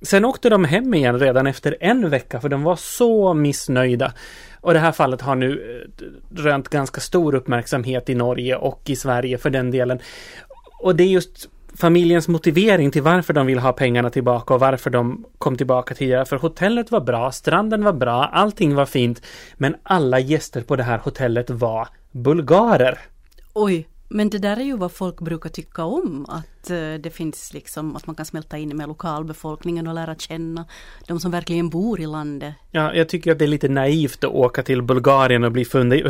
sen 0.03 0.25
åkte 0.25 0.51
de 0.51 0.65
hem 0.65 0.95
igen 0.95 1.19
redan 1.19 1.47
efter 1.47 1.77
en 1.81 2.11
vecka 2.11 2.41
för 2.41 2.49
de 2.49 2.63
var 2.63 2.77
så 2.77 3.35
missnöjda. 3.35 4.13
Och 4.61 4.73
det 4.73 4.79
här 4.79 4.93
fallet 4.93 5.21
har 5.21 5.35
nu 5.35 5.83
eh, 6.01 6.05
rönt 6.43 6.69
ganska 6.69 7.01
stor 7.01 7.35
uppmärksamhet 7.35 8.09
i 8.09 8.15
Norge 8.15 8.57
och 8.57 8.83
i 8.87 8.97
Sverige 8.97 9.39
för 9.39 9.51
den 9.51 9.71
delen. 9.71 9.99
Och 10.81 10.97
det 10.97 11.03
är 11.03 11.09
just 11.09 11.49
familjens 11.77 12.29
motivering 12.29 12.91
till 12.91 13.03
varför 13.03 13.33
de 13.33 13.47
vill 13.47 13.59
ha 13.59 13.73
pengarna 13.73 14.11
tillbaka 14.11 14.55
och 14.55 14.61
varför 14.61 14.91
de 14.91 15.25
kom 15.39 15.57
tillbaka 15.57 15.95
tidigare. 15.95 16.25
För 16.25 16.37
hotellet 16.37 16.91
var 16.91 17.01
bra, 17.01 17.33
stranden 17.33 17.85
var 17.85 17.93
bra, 17.93 18.25
allting 18.25 18.75
var 18.75 18.87
fint. 18.87 19.23
Men 19.57 19.77
alla 19.83 20.19
gäster 20.19 20.63
på 20.63 20.77
det 20.77 20.83
här 20.83 20.99
hotellet 20.99 21.51
var 21.51 21.89
bulgarer. 22.13 22.99
Oj, 23.55 23.89
men 24.09 24.31
det 24.31 24.39
där 24.39 24.57
är 24.57 24.65
ju 24.65 24.77
vad 24.77 24.93
folk 24.93 25.21
brukar 25.21 25.51
tycka 25.51 25.85
om. 25.85 26.27
Att 26.29 26.71
eh, 26.71 26.95
det 27.01 27.11
finns 27.15 27.53
liksom 27.53 27.97
att 27.97 28.07
man 28.07 28.17
kan 28.17 28.27
smälta 28.27 28.59
in 28.59 28.77
med 28.77 28.89
lokalbefolkningen 28.89 29.87
och 29.87 29.95
lära 29.95 30.15
känna 30.15 30.67
de 31.07 31.21
som 31.21 31.31
verkligen 31.31 31.69
bor 31.69 32.01
i 32.01 32.07
landet. 32.07 32.55
Ja, 32.71 32.95
jag 32.95 33.09
tycker 33.09 33.33
att 33.33 33.39
det 33.39 33.45
är 33.45 33.49
lite 33.49 33.69
naivt 33.69 34.25
att 34.25 34.31
åka 34.31 34.63
till 34.63 34.83
Bulgarien 34.83 35.45
och 35.45 35.53
bli, 35.53 35.67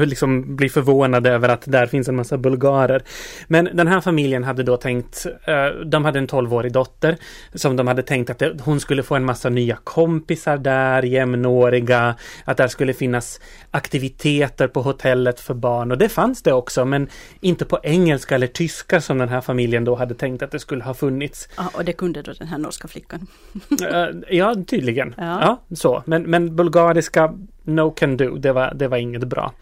liksom 0.06 0.56
bli 0.56 0.68
förvånad 0.68 1.26
över 1.26 1.48
att 1.48 1.62
där 1.66 1.86
finns 1.86 2.08
en 2.08 2.16
massa 2.16 2.38
bulgarer. 2.38 3.02
Men 3.46 3.68
den 3.72 3.86
här 3.86 4.00
familjen 4.00 4.44
hade 4.44 4.62
då 4.62 4.76
tänkt, 4.76 5.26
eh, 5.44 5.66
de 5.86 6.04
hade 6.04 6.18
en 6.18 6.26
tolvårig 6.26 6.72
dotter 6.72 7.16
som 7.54 7.76
de 7.76 7.86
hade 7.86 8.02
tänkt 8.02 8.30
att 8.30 8.60
hon 8.60 8.80
skulle 8.80 9.02
få 9.02 9.14
en 9.14 9.24
massa 9.24 9.48
nya 9.48 9.76
kompisar 9.84 10.58
där, 10.58 11.02
jämnåriga, 11.02 12.14
att 12.44 12.56
där 12.56 12.68
skulle 12.68 12.92
finnas 12.92 13.40
aktiviteter 13.70 14.68
på 14.68 14.82
hotellet 14.82 15.40
för 15.40 15.54
barn 15.54 15.92
och 15.92 15.98
det 15.98 16.08
fanns 16.08 16.42
det 16.42 16.52
också, 16.52 16.84
men 16.84 17.08
inte 17.40 17.64
på 17.64 17.78
engelska 17.88 18.34
eller 18.34 18.46
tyska 18.46 19.00
som 19.00 19.18
den 19.18 19.28
här 19.28 19.40
familjen 19.40 19.84
då 19.84 19.94
hade 19.94 20.14
tänkt 20.14 20.42
att 20.42 20.50
det 20.50 20.58
skulle 20.58 20.84
ha 20.84 20.94
funnits. 20.94 21.48
Ja, 21.56 21.70
och 21.74 21.84
det 21.84 21.92
kunde 21.92 22.22
då 22.22 22.32
den 22.32 22.48
här 22.48 22.58
norska 22.58 22.88
flickan. 22.88 23.26
Ja, 24.30 24.54
tydligen. 24.66 25.14
Ja. 25.16 25.40
ja, 25.40 25.76
så. 25.76 26.02
Men, 26.06 26.22
men 26.22 26.56
bulgariska, 26.56 27.34
no 27.62 27.90
can 27.90 28.16
do, 28.16 28.36
det 28.36 28.52
var, 28.52 28.74
det 28.74 28.88
var 28.88 28.96
inget 28.96 29.24
bra. 29.24 29.52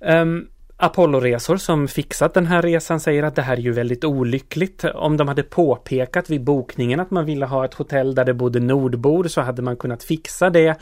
Um, 0.00 0.48
Apollo-resor 0.80 1.56
som 1.56 1.88
fixat 1.88 2.34
den 2.34 2.46
här 2.46 2.62
resan 2.62 3.00
säger 3.00 3.22
att 3.22 3.34
det 3.34 3.42
här 3.42 3.56
är 3.56 3.60
ju 3.60 3.72
väldigt 3.72 4.04
olyckligt. 4.04 4.84
Om 4.84 5.16
de 5.16 5.28
hade 5.28 5.42
påpekat 5.42 6.30
vid 6.30 6.44
bokningen 6.44 7.00
att 7.00 7.10
man 7.10 7.24
ville 7.24 7.46
ha 7.46 7.64
ett 7.64 7.74
hotell 7.74 8.14
där 8.14 8.24
det 8.24 8.34
bodde 8.34 8.60
nordbor 8.60 9.24
så 9.24 9.40
hade 9.40 9.62
man 9.62 9.76
kunnat 9.76 10.02
fixa 10.02 10.50
det. 10.50 10.78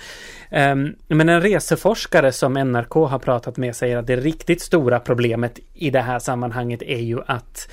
Ehm, 0.51 0.95
men 1.09 1.29
en 1.29 1.41
reseforskare 1.41 2.33
som 2.33 2.53
NRK 2.53 2.95
har 2.95 3.19
pratat 3.19 3.57
med 3.57 3.77
säger 3.77 3.97
att 3.97 4.07
det 4.07 4.17
riktigt 4.17 4.61
stora 4.63 5.01
problemet 5.01 5.59
i 5.75 5.91
det 5.91 6.01
här 6.01 6.19
sammanhanget 6.19 6.83
är 6.83 7.01
ju 7.01 7.21
att 7.27 7.71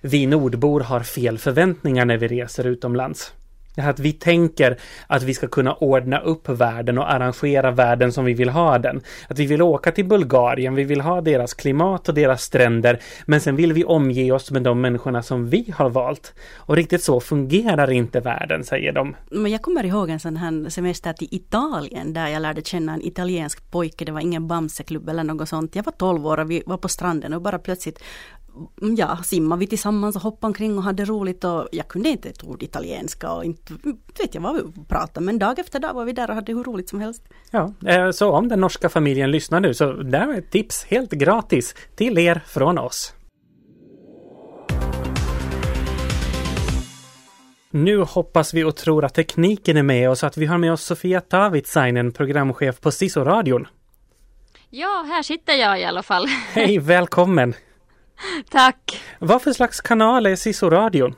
vi 0.00 0.26
nordbor 0.26 0.80
har 0.80 1.00
fel 1.00 1.38
förväntningar 1.38 2.04
när 2.04 2.16
vi 2.16 2.28
reser 2.28 2.66
utomlands. 2.66 3.32
Det 3.76 3.82
här 3.82 3.90
att 3.90 3.98
vi 3.98 4.12
tänker 4.12 4.76
att 5.06 5.22
vi 5.22 5.34
ska 5.34 5.48
kunna 5.48 5.74
ordna 5.74 6.18
upp 6.18 6.48
världen 6.48 6.98
och 6.98 7.12
arrangera 7.12 7.70
världen 7.70 8.12
som 8.12 8.24
vi 8.24 8.34
vill 8.34 8.48
ha 8.48 8.78
den. 8.78 9.00
Att 9.28 9.38
vi 9.38 9.46
vill 9.46 9.62
åka 9.62 9.92
till 9.92 10.04
Bulgarien, 10.04 10.74
vi 10.74 10.84
vill 10.84 11.00
ha 11.00 11.20
deras 11.20 11.54
klimat 11.54 12.08
och 12.08 12.14
deras 12.14 12.42
stränder, 12.42 13.00
men 13.26 13.40
sen 13.40 13.56
vill 13.56 13.72
vi 13.72 13.84
omge 13.84 14.32
oss 14.32 14.50
med 14.50 14.62
de 14.62 14.80
människorna 14.80 15.22
som 15.22 15.48
vi 15.48 15.72
har 15.76 15.90
valt. 15.90 16.34
Och 16.56 16.76
riktigt 16.76 17.02
så 17.02 17.20
fungerar 17.20 17.90
inte 17.90 18.20
världen, 18.20 18.64
säger 18.64 18.92
de. 18.92 19.16
Men 19.30 19.52
jag 19.52 19.62
kommer 19.62 19.84
ihåg 19.84 20.10
en 20.10 20.20
sån 20.20 20.36
här 20.36 20.70
semester 20.70 21.12
till 21.12 21.28
Italien 21.30 22.12
där 22.12 22.28
jag 22.28 22.42
lärde 22.42 22.62
känna 22.62 22.94
en 22.94 23.02
italiensk 23.02 23.70
pojke, 23.70 24.04
det 24.04 24.12
var 24.12 24.20
ingen 24.20 24.46
Bamseklubb 24.46 25.08
eller 25.08 25.24
något 25.24 25.48
sånt. 25.48 25.76
Jag 25.76 25.84
var 25.84 25.92
12 25.92 26.26
år 26.26 26.40
och 26.40 26.50
vi 26.50 26.62
var 26.66 26.76
på 26.76 26.88
stranden 26.88 27.32
och 27.32 27.42
bara 27.42 27.58
plötsligt 27.58 28.02
ja, 28.96 29.16
simmade 29.16 29.60
vi 29.60 29.66
tillsammans 29.66 30.16
och 30.16 30.22
hoppade 30.22 30.46
omkring 30.46 30.78
och 30.78 30.84
hade 30.84 31.04
roligt 31.04 31.44
och 31.44 31.68
jag 31.72 31.88
kunde 31.88 32.08
inte 32.08 32.28
ett 32.28 32.44
ord 32.44 32.62
italienska 32.62 33.32
och 33.32 33.44
inte 33.44 33.72
vet 34.18 34.34
jag 34.34 34.42
vad 34.42 34.54
vi 34.54 34.84
pratade 34.88 35.26
men 35.26 35.38
dag 35.38 35.58
efter 35.58 35.80
dag 35.80 35.94
var 35.94 36.04
vi 36.04 36.12
där 36.12 36.28
och 36.30 36.34
hade 36.34 36.52
hur 36.52 36.64
roligt 36.64 36.88
som 36.88 37.00
helst. 37.00 37.22
Ja, 37.50 37.72
eh, 37.86 38.10
så 38.10 38.30
om 38.30 38.48
den 38.48 38.60
norska 38.60 38.88
familjen 38.88 39.30
lyssnar 39.30 39.60
nu 39.60 39.74
så 39.74 39.92
där 39.92 40.28
är 40.28 40.38
ett 40.38 40.50
tips 40.50 40.84
helt 40.84 41.10
gratis 41.10 41.74
till 41.96 42.18
er 42.18 42.42
från 42.46 42.78
oss. 42.78 43.12
Nu 47.70 47.98
hoppas 47.98 48.54
vi 48.54 48.64
och 48.64 48.76
tror 48.76 49.04
att 49.04 49.14
tekniken 49.14 49.76
är 49.76 49.82
med 49.82 50.10
oss, 50.10 50.24
att 50.24 50.36
vi 50.36 50.46
har 50.46 50.58
med 50.58 50.72
oss 50.72 50.82
Sofia 50.82 51.20
Tavitsainen, 51.20 52.12
programchef 52.12 52.80
på 52.80 52.90
Siso-radion. 52.90 53.66
Ja, 54.70 55.04
här 55.08 55.22
sitter 55.22 55.52
jag 55.52 55.80
i 55.80 55.84
alla 55.84 56.02
fall. 56.02 56.26
Hej, 56.52 56.78
välkommen! 56.78 57.54
Tack! 58.50 59.00
Vad 59.18 59.42
för 59.42 59.52
slags 59.52 59.80
kanal 59.80 60.26
är 60.26 60.36
Sisu-radion? 60.36 61.14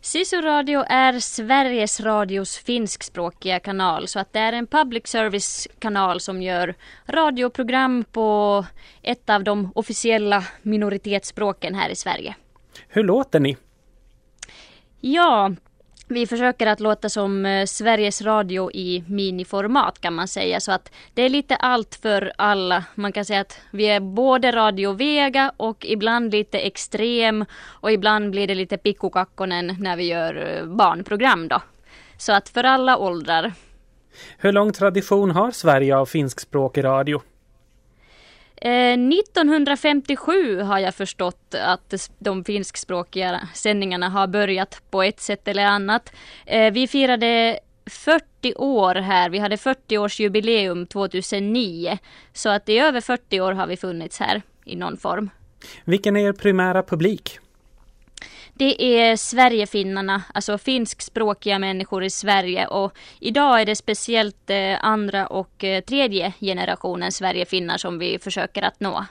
Sisu-radio 0.00 0.84
är 0.88 1.20
Sveriges 1.20 2.00
Radios 2.00 2.58
finskspråkiga 2.58 3.60
kanal 3.60 4.08
så 4.08 4.18
att 4.18 4.32
det 4.32 4.38
är 4.38 4.52
en 4.52 4.66
public 4.66 5.06
service-kanal 5.06 6.20
som 6.20 6.42
gör 6.42 6.74
radioprogram 7.06 8.04
på 8.04 8.64
ett 9.02 9.30
av 9.30 9.44
de 9.44 9.72
officiella 9.74 10.44
minoritetsspråken 10.62 11.74
här 11.74 11.90
i 11.90 11.96
Sverige. 11.96 12.34
Hur 12.88 13.04
låter 13.04 13.40
ni? 13.40 13.56
Ja, 15.00 15.52
vi 16.08 16.26
försöker 16.26 16.66
att 16.66 16.80
låta 16.80 17.08
som 17.08 17.46
eh, 17.46 17.66
Sveriges 17.66 18.22
Radio 18.22 18.70
i 18.72 19.04
miniformat 19.08 20.00
kan 20.00 20.14
man 20.14 20.28
säga 20.28 20.60
så 20.60 20.72
att 20.72 20.92
det 21.14 21.22
är 21.22 21.28
lite 21.28 21.56
allt 21.56 21.94
för 22.02 22.32
alla. 22.38 22.84
Man 22.94 23.12
kan 23.12 23.24
säga 23.24 23.40
att 23.40 23.60
vi 23.70 23.84
är 23.84 24.00
både 24.00 24.52
Radio 24.52 24.92
Vega 24.92 25.52
och 25.56 25.86
ibland 25.88 26.32
lite 26.32 26.58
extrem 26.58 27.44
och 27.64 27.92
ibland 27.92 28.30
blir 28.30 28.46
det 28.46 28.54
lite 28.54 28.76
pikkukakkonen 28.76 29.76
när 29.80 29.96
vi 29.96 30.04
gör 30.04 30.58
eh, 30.60 30.66
barnprogram 30.66 31.48
då. 31.48 31.62
Så 32.18 32.32
att 32.32 32.48
för 32.48 32.64
alla 32.64 32.96
åldrar. 32.96 33.52
Hur 34.38 34.52
lång 34.52 34.72
tradition 34.72 35.30
har 35.30 35.50
Sverige 35.50 35.96
av 35.96 36.06
finskspråkig 36.06 36.84
radio? 36.84 37.20
Eh, 38.56 38.92
1957 38.92 40.60
har 40.60 40.78
jag 40.78 40.94
förstått 40.94 41.54
att 41.60 42.10
de 42.18 42.44
finskspråkiga 42.44 43.48
sändningarna 43.54 44.08
har 44.08 44.26
börjat 44.26 44.82
på 44.90 45.02
ett 45.02 45.20
sätt 45.20 45.48
eller 45.48 45.64
annat. 45.64 46.12
Eh, 46.46 46.72
vi 46.72 46.86
firade 46.86 47.58
40 47.90 48.54
år 48.56 48.94
här. 48.94 49.30
Vi 49.30 49.38
hade 49.38 49.56
40-årsjubileum 49.56 50.86
2009. 50.86 51.98
Så 52.32 52.48
att 52.48 52.68
i 52.68 52.78
över 52.78 53.00
40 53.00 53.40
år 53.40 53.52
har 53.52 53.66
vi 53.66 53.76
funnits 53.76 54.20
här 54.20 54.42
i 54.64 54.76
någon 54.76 54.96
form. 54.96 55.30
Vilken 55.84 56.16
är 56.16 56.28
er 56.28 56.32
primära 56.32 56.82
publik? 56.82 57.38
Det 58.58 59.00
är 59.00 59.16
Sverigefinnarna, 59.16 60.22
alltså 60.34 60.58
finskspråkiga 60.58 61.58
människor 61.58 62.04
i 62.04 62.10
Sverige 62.10 62.66
och 62.66 62.92
idag 63.20 63.60
är 63.60 63.66
det 63.66 63.76
speciellt 63.76 64.50
eh, 64.50 64.84
andra 64.84 65.26
och 65.26 65.64
eh, 65.64 65.80
tredje 65.84 66.32
generationen 66.40 67.12
Sverigefinnar 67.12 67.76
som 67.76 67.98
vi 67.98 68.18
försöker 68.18 68.62
att 68.62 68.80
nå. 68.80 69.04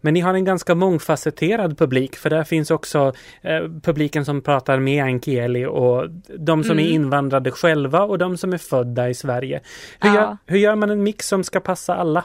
Men 0.00 0.14
ni 0.14 0.20
har 0.20 0.34
en 0.34 0.44
ganska 0.44 0.74
mångfacetterad 0.74 1.78
publik 1.78 2.16
för 2.16 2.30
där 2.30 2.44
finns 2.44 2.70
också 2.70 3.12
eh, 3.42 3.60
publiken 3.82 4.24
som 4.24 4.40
pratar 4.40 4.78
meänkieli 4.78 5.66
och 5.66 6.10
de 6.38 6.64
som 6.64 6.72
mm. 6.72 6.84
är 6.84 6.88
invandrade 6.88 7.50
själva 7.50 8.02
och 8.02 8.18
de 8.18 8.36
som 8.36 8.52
är 8.52 8.58
födda 8.58 9.08
i 9.08 9.14
Sverige. 9.14 9.60
Hur, 10.00 10.10
ja. 10.10 10.14
gör, 10.14 10.38
hur 10.46 10.58
gör 10.58 10.74
man 10.76 10.90
en 10.90 11.02
mix 11.02 11.28
som 11.28 11.44
ska 11.44 11.60
passa 11.60 11.94
alla? 11.94 12.24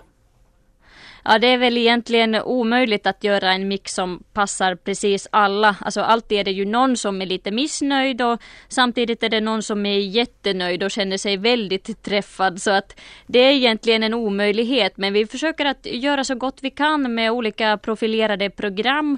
Ja, 1.23 1.39
det 1.39 1.47
är 1.47 1.57
väl 1.57 1.77
egentligen 1.77 2.35
omöjligt 2.35 3.07
att 3.07 3.23
göra 3.23 3.51
en 3.53 3.67
mix 3.67 3.93
som 3.93 4.23
passar 4.33 4.75
precis 4.75 5.27
alla. 5.31 5.75
Alltså 5.81 6.01
alltid 6.01 6.39
är 6.39 6.43
det 6.43 6.51
ju 6.51 6.65
någon 6.65 6.97
som 6.97 7.21
är 7.21 7.25
lite 7.25 7.51
missnöjd 7.51 8.21
och 8.21 8.41
samtidigt 8.67 9.23
är 9.23 9.29
det 9.29 9.41
någon 9.41 9.63
som 9.63 9.85
är 9.85 9.99
jättenöjd 9.99 10.83
och 10.83 10.91
känner 10.91 11.17
sig 11.17 11.37
väldigt 11.37 12.03
träffad. 12.03 12.61
Så 12.61 12.71
att 12.71 12.99
det 13.27 13.39
är 13.39 13.51
egentligen 13.51 14.03
en 14.03 14.13
omöjlighet. 14.13 14.97
Men 14.97 15.13
vi 15.13 15.25
försöker 15.25 15.65
att 15.65 15.85
göra 15.85 16.23
så 16.23 16.35
gott 16.35 16.57
vi 16.61 16.69
kan 16.69 17.15
med 17.15 17.31
olika 17.31 17.77
profilerade 17.77 18.49
program 18.49 19.17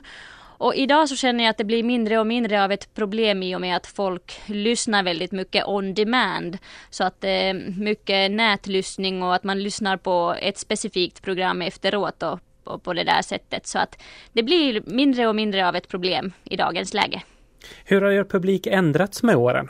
och 0.62 0.76
idag 0.76 1.10
så 1.10 1.16
känner 1.16 1.44
jag 1.44 1.52
att 1.52 1.58
det 1.58 1.64
blir 1.64 1.84
mindre 1.84 2.20
och 2.20 2.28
mindre 2.28 2.64
av 2.64 2.72
ett 2.72 2.94
problem 2.94 3.44
i 3.44 3.56
och 3.56 3.62
med 3.62 3.76
att 3.76 3.88
folk 3.88 4.42
lyssnar 4.46 5.04
väldigt 5.04 5.32
mycket 5.32 5.68
on 5.68 5.94
demand. 5.94 6.58
Så 6.90 7.04
att 7.04 7.22
det 7.22 7.30
eh, 7.30 7.50
är 7.50 7.80
mycket 7.80 8.32
nätlyssning 8.32 9.24
och 9.24 9.36
att 9.36 9.44
man 9.44 9.64
lyssnar 9.64 9.98
på 9.98 10.36
ett 10.42 10.58
specifikt 10.58 11.22
program 11.22 11.62
efteråt 11.62 12.24
och, 12.24 12.40
och 12.64 12.84
på 12.84 12.94
det 12.94 13.04
där 13.04 13.22
sättet. 13.22 13.68
Så 13.68 13.80
att 13.80 14.02
det 14.34 14.44
blir 14.44 14.82
mindre 14.86 15.28
och 15.28 15.36
mindre 15.36 15.68
av 15.68 15.76
ett 15.76 15.88
problem 15.88 16.34
i 16.44 16.56
dagens 16.56 16.94
läge. 16.94 17.22
Hur 17.86 18.02
har 18.02 18.12
er 18.12 18.24
publik 18.24 18.68
ändrats 18.68 19.24
med 19.24 19.36
åren? 19.36 19.70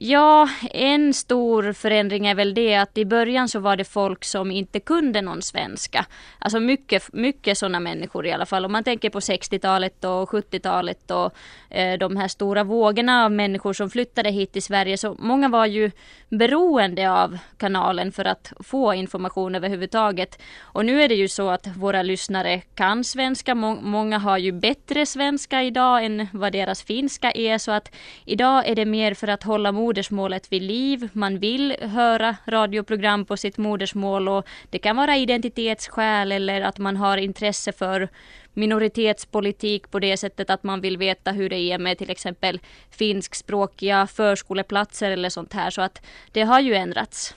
Ja, 0.00 0.48
en 0.70 1.14
stor 1.14 1.72
förändring 1.72 2.26
är 2.26 2.34
väl 2.34 2.54
det 2.54 2.74
att 2.74 2.98
i 2.98 3.04
början 3.04 3.48
så 3.48 3.58
var 3.58 3.76
det 3.76 3.84
folk 3.84 4.24
som 4.24 4.50
inte 4.50 4.80
kunde 4.80 5.22
någon 5.22 5.42
svenska. 5.42 6.06
Alltså 6.38 6.60
mycket, 6.60 7.12
mycket 7.12 7.58
sådana 7.58 7.80
människor 7.80 8.26
i 8.26 8.32
alla 8.32 8.46
fall. 8.46 8.64
Om 8.64 8.72
man 8.72 8.84
tänker 8.84 9.10
på 9.10 9.20
60-talet 9.20 10.04
och 10.04 10.30
70-talet 10.30 11.10
och 11.10 11.34
eh, 11.70 11.98
de 11.98 12.16
här 12.16 12.28
stora 12.28 12.64
vågorna 12.64 13.24
av 13.24 13.32
människor 13.32 13.72
som 13.72 13.90
flyttade 13.90 14.30
hit 14.30 14.52
till 14.52 14.62
Sverige. 14.62 14.98
Så 14.98 15.16
många 15.18 15.48
var 15.48 15.66
ju 15.66 15.90
beroende 16.28 17.10
av 17.10 17.38
kanalen 17.56 18.12
för 18.12 18.24
att 18.24 18.52
få 18.60 18.94
information 18.94 19.54
överhuvudtaget. 19.54 20.42
Och 20.60 20.84
nu 20.84 21.02
är 21.02 21.08
det 21.08 21.14
ju 21.14 21.28
så 21.28 21.50
att 21.50 21.66
våra 21.66 22.02
lyssnare 22.02 22.60
kan 22.74 23.04
svenska. 23.04 23.54
Många 23.54 24.18
har 24.18 24.38
ju 24.38 24.52
bättre 24.52 25.06
svenska 25.06 25.62
idag 25.62 26.04
än 26.04 26.26
vad 26.32 26.52
deras 26.52 26.82
finska 26.82 27.30
är. 27.30 27.58
Så 27.58 27.72
att 27.72 27.94
idag 28.24 28.68
är 28.68 28.74
det 28.74 28.84
mer 28.84 29.14
för 29.14 29.28
att 29.28 29.42
hålla 29.42 29.72
mod 29.72 29.87
modersmålet 29.88 30.52
vid 30.52 30.62
liv. 30.62 31.08
Man 31.12 31.38
vill 31.38 31.76
höra 31.80 32.36
radioprogram 32.46 33.24
på 33.24 33.36
sitt 33.36 33.58
modersmål 33.58 34.28
och 34.28 34.46
det 34.70 34.78
kan 34.78 34.96
vara 34.96 35.16
identitetsskäl 35.16 36.32
eller 36.32 36.60
att 36.60 36.78
man 36.78 36.96
har 36.96 37.16
intresse 37.16 37.72
för 37.72 38.08
minoritetspolitik 38.54 39.90
på 39.90 39.98
det 39.98 40.16
sättet 40.16 40.50
att 40.50 40.62
man 40.62 40.80
vill 40.80 40.96
veta 40.96 41.32
hur 41.32 41.48
det 41.48 41.58
är 41.58 41.78
med 41.78 41.98
till 41.98 42.10
exempel 42.10 42.60
finskspråkiga 42.90 44.06
förskoleplatser 44.06 45.10
eller 45.10 45.28
sånt 45.28 45.52
här. 45.52 45.70
Så 45.70 45.82
att 45.82 46.02
det 46.32 46.42
har 46.42 46.60
ju 46.60 46.74
ändrats. 46.74 47.34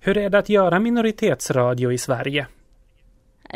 Hur 0.00 0.16
är 0.16 0.30
det 0.30 0.38
att 0.38 0.48
göra 0.48 0.78
minoritetsradio 0.78 1.92
i 1.92 1.98
Sverige? 1.98 2.46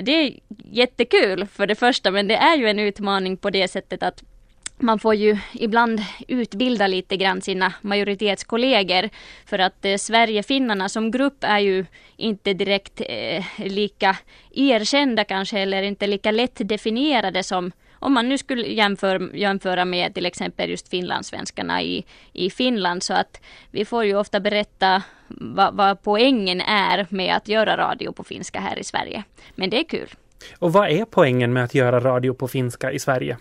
Det 0.02 0.12
är 0.12 0.32
jättekul 0.72 1.46
för 1.46 1.66
det 1.66 1.74
första 1.74 2.10
men 2.10 2.28
det 2.28 2.36
är 2.36 2.56
ju 2.56 2.68
en 2.68 2.78
utmaning 2.78 3.36
på 3.36 3.50
det 3.50 3.68
sättet 3.68 4.02
att 4.02 4.22
man 4.82 4.98
får 4.98 5.14
ju 5.14 5.38
ibland 5.52 6.00
utbilda 6.28 6.86
lite 6.86 7.16
grann 7.16 7.40
sina 7.40 7.72
majoritetskollegor 7.80 9.08
för 9.46 9.58
att 9.58 9.84
eh, 9.84 9.96
Sverigefinnarna 9.96 10.88
som 10.88 11.10
grupp 11.10 11.44
är 11.44 11.58
ju 11.58 11.86
inte 12.16 12.52
direkt 12.52 13.00
eh, 13.08 13.44
lika 13.56 14.16
erkända 14.54 15.24
kanske 15.24 15.58
eller 15.58 15.82
inte 15.82 16.06
lika 16.06 16.30
lätt 16.30 16.68
definierade 16.68 17.42
som 17.42 17.72
om 18.02 18.12
man 18.12 18.28
nu 18.28 18.38
skulle 18.38 18.68
jämföra, 18.68 19.36
jämföra 19.36 19.84
med 19.84 20.14
till 20.14 20.26
exempel 20.26 20.70
just 20.70 20.88
finlandssvenskarna 20.88 21.82
i, 21.82 22.04
i 22.32 22.50
Finland 22.50 23.02
så 23.02 23.14
att 23.14 23.40
vi 23.70 23.84
får 23.84 24.04
ju 24.04 24.16
ofta 24.16 24.40
berätta 24.40 25.02
vad, 25.28 25.74
vad 25.74 26.02
poängen 26.02 26.60
är 26.60 27.06
med 27.10 27.36
att 27.36 27.48
göra 27.48 27.76
radio 27.76 28.12
på 28.12 28.24
finska 28.24 28.60
här 28.60 28.78
i 28.78 28.84
Sverige. 28.84 29.24
Men 29.54 29.70
det 29.70 29.78
är 29.80 29.84
kul. 29.84 30.08
Och 30.58 30.72
vad 30.72 30.90
är 30.90 31.04
poängen 31.04 31.52
med 31.52 31.64
att 31.64 31.74
göra 31.74 32.00
radio 32.00 32.34
på 32.34 32.48
finska 32.48 32.92
i 32.92 32.98
Sverige? 32.98 33.36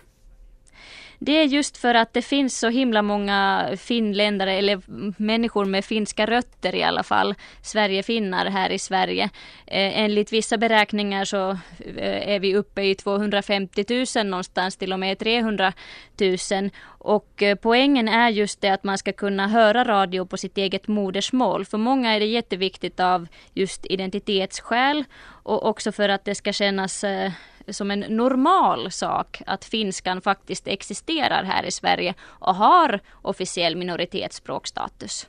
Det 1.22 1.32
är 1.32 1.44
just 1.44 1.76
för 1.76 1.94
att 1.94 2.12
det 2.12 2.22
finns 2.22 2.58
så 2.58 2.68
himla 2.68 3.02
många 3.02 3.68
finländare 3.76 4.52
eller 4.52 4.80
människor 5.22 5.64
med 5.64 5.84
finska 5.84 6.26
rötter 6.26 6.74
i 6.74 6.82
alla 6.82 7.02
fall, 7.02 7.34
Sverigefinnar 7.62 8.46
här 8.46 8.70
i 8.70 8.78
Sverige. 8.78 9.24
Eh, 9.66 10.00
enligt 10.00 10.32
vissa 10.32 10.56
beräkningar 10.56 11.24
så 11.24 11.50
eh, 11.96 12.28
är 12.28 12.40
vi 12.40 12.56
uppe 12.56 12.82
i 12.82 12.94
250 12.94 13.84
000 14.16 14.26
någonstans 14.26 14.76
till 14.76 14.92
och 14.92 15.00
med 15.00 15.18
300 15.18 15.72
000 16.20 16.70
och 16.84 17.42
eh, 17.42 17.54
poängen 17.54 18.08
är 18.08 18.28
just 18.28 18.60
det 18.60 18.68
att 18.68 18.84
man 18.84 18.98
ska 18.98 19.12
kunna 19.12 19.48
höra 19.48 19.84
radio 19.84 20.26
på 20.26 20.36
sitt 20.36 20.58
eget 20.58 20.88
modersmål. 20.88 21.64
För 21.64 21.78
många 21.78 22.14
är 22.14 22.20
det 22.20 22.26
jätteviktigt 22.26 23.00
av 23.00 23.26
just 23.54 23.86
identitetsskäl 23.86 25.04
och 25.42 25.66
också 25.66 25.92
för 25.92 26.08
att 26.08 26.24
det 26.24 26.34
ska 26.34 26.52
kännas 26.52 27.04
eh, 27.04 27.32
som 27.72 27.90
en 27.90 28.00
normal 28.00 28.90
sak 28.90 29.42
att 29.46 29.64
finskan 29.64 30.20
faktiskt 30.20 30.68
existerar 30.68 31.44
här 31.44 31.66
i 31.66 31.70
Sverige 31.70 32.14
och 32.22 32.54
har 32.54 33.00
officiell 33.22 33.76
minoritetsspråkstatus. 33.76 35.26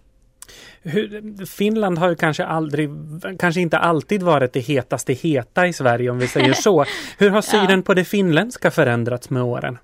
Finland 1.48 1.98
har 1.98 2.10
ju 2.10 2.16
kanske 2.16 2.46
aldrig, 2.46 2.90
kanske 3.40 3.62
inte 3.62 3.78
alltid 3.78 4.24
varit 4.24 4.54
det 4.54 4.60
hetaste 4.60 5.14
heta 5.14 5.68
i 5.68 5.74
Sverige 5.74 6.10
om 6.10 6.20
vi 6.20 6.28
säger 6.28 6.54
så. 6.62 6.86
Hur 7.18 7.30
har 7.30 7.42
synen 7.42 7.80
ja. 7.80 7.82
på 7.82 7.94
det 7.94 8.06
finländska 8.06 8.72
förändrats 8.72 9.30
med 9.30 9.44
åren? 9.44 9.78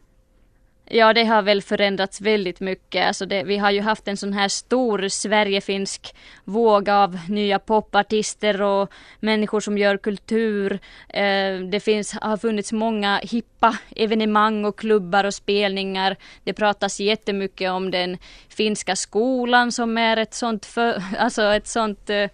Ja, 0.90 1.14
det 1.14 1.24
har 1.24 1.42
väl 1.42 1.62
förändrats 1.62 2.22
väldigt 2.22 2.60
mycket. 2.60 3.08
Alltså 3.08 3.26
det, 3.26 3.44
vi 3.44 3.58
har 3.58 3.72
ju 3.72 3.82
haft 3.82 4.08
en 4.08 4.18
sån 4.18 4.34
här 4.34 4.48
stor 4.48 5.08
Sverigefinsk 5.08 6.16
våg 6.44 6.90
av 6.90 7.20
nya 7.30 7.60
popartister 7.60 8.62
och 8.62 8.92
människor 9.20 9.60
som 9.60 9.78
gör 9.78 9.98
kultur. 9.98 10.80
Eh, 11.10 11.60
det 11.72 11.80
finns, 11.80 12.14
har 12.14 12.38
funnits 12.38 12.72
många 12.72 13.20
hippa 13.24 13.78
evenemang 13.96 14.66
och 14.66 14.80
klubbar 14.80 15.24
och 15.24 15.34
spelningar. 15.34 16.16
Det 16.44 16.54
pratas 16.54 17.00
jättemycket 17.00 17.72
om 17.72 17.92
den 17.92 18.18
finska 18.50 18.96
skolan 18.96 19.72
som 19.72 19.98
är 19.98 20.18
ett 20.18 20.34
sånt, 20.34 20.66
för, 20.66 21.04
alltså 21.20 21.42
ett 21.42 21.68
sånt 21.68 22.10
eh, 22.10 22.30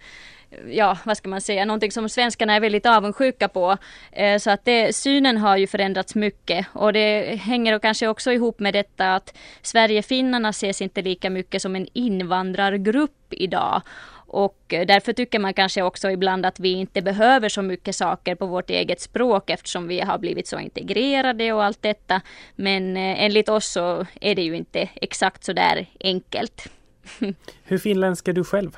ja, 0.68 0.98
vad 1.04 1.16
ska 1.16 1.28
man 1.28 1.40
säga, 1.40 1.64
någonting 1.64 1.92
som 1.92 2.08
svenskarna 2.08 2.54
är 2.54 2.60
väldigt 2.60 2.86
avundsjuka 2.86 3.48
på. 3.48 3.76
Eh, 4.12 4.38
så 4.38 4.50
att 4.50 4.64
det, 4.64 4.96
synen 4.96 5.36
har 5.36 5.56
ju 5.56 5.66
förändrats 5.66 6.14
mycket 6.14 6.66
och 6.72 6.92
det 6.92 7.36
hänger 7.36 7.78
kanske 7.78 8.08
också 8.08 8.32
ihop 8.32 8.58
med 8.58 8.74
detta 8.74 9.14
att 9.14 9.34
Sverigefinnarna 9.62 10.48
ses 10.48 10.82
inte 10.82 11.02
lika 11.02 11.30
mycket 11.30 11.62
som 11.62 11.76
en 11.76 11.86
invandrargrupp 11.92 13.26
idag. 13.30 13.82
Och 14.34 14.74
eh, 14.74 14.86
därför 14.86 15.12
tycker 15.12 15.38
man 15.38 15.54
kanske 15.54 15.82
också 15.82 16.10
ibland 16.10 16.46
att 16.46 16.60
vi 16.60 16.72
inte 16.72 17.02
behöver 17.02 17.48
så 17.48 17.62
mycket 17.62 17.96
saker 17.96 18.34
på 18.34 18.46
vårt 18.46 18.70
eget 18.70 19.00
språk 19.00 19.50
eftersom 19.50 19.88
vi 19.88 20.00
har 20.00 20.18
blivit 20.18 20.46
så 20.46 20.58
integrerade 20.58 21.52
och 21.52 21.64
allt 21.64 21.82
detta. 21.82 22.20
Men 22.56 22.96
eh, 22.96 23.24
enligt 23.24 23.48
oss 23.48 23.72
så 23.72 24.06
är 24.20 24.34
det 24.34 24.42
ju 24.42 24.56
inte 24.56 24.88
exakt 24.94 25.44
så 25.44 25.52
där 25.52 25.86
enkelt. 26.00 26.68
Hur 27.64 27.78
finländsk 27.78 28.28
är 28.28 28.32
du 28.32 28.44
själv? 28.44 28.76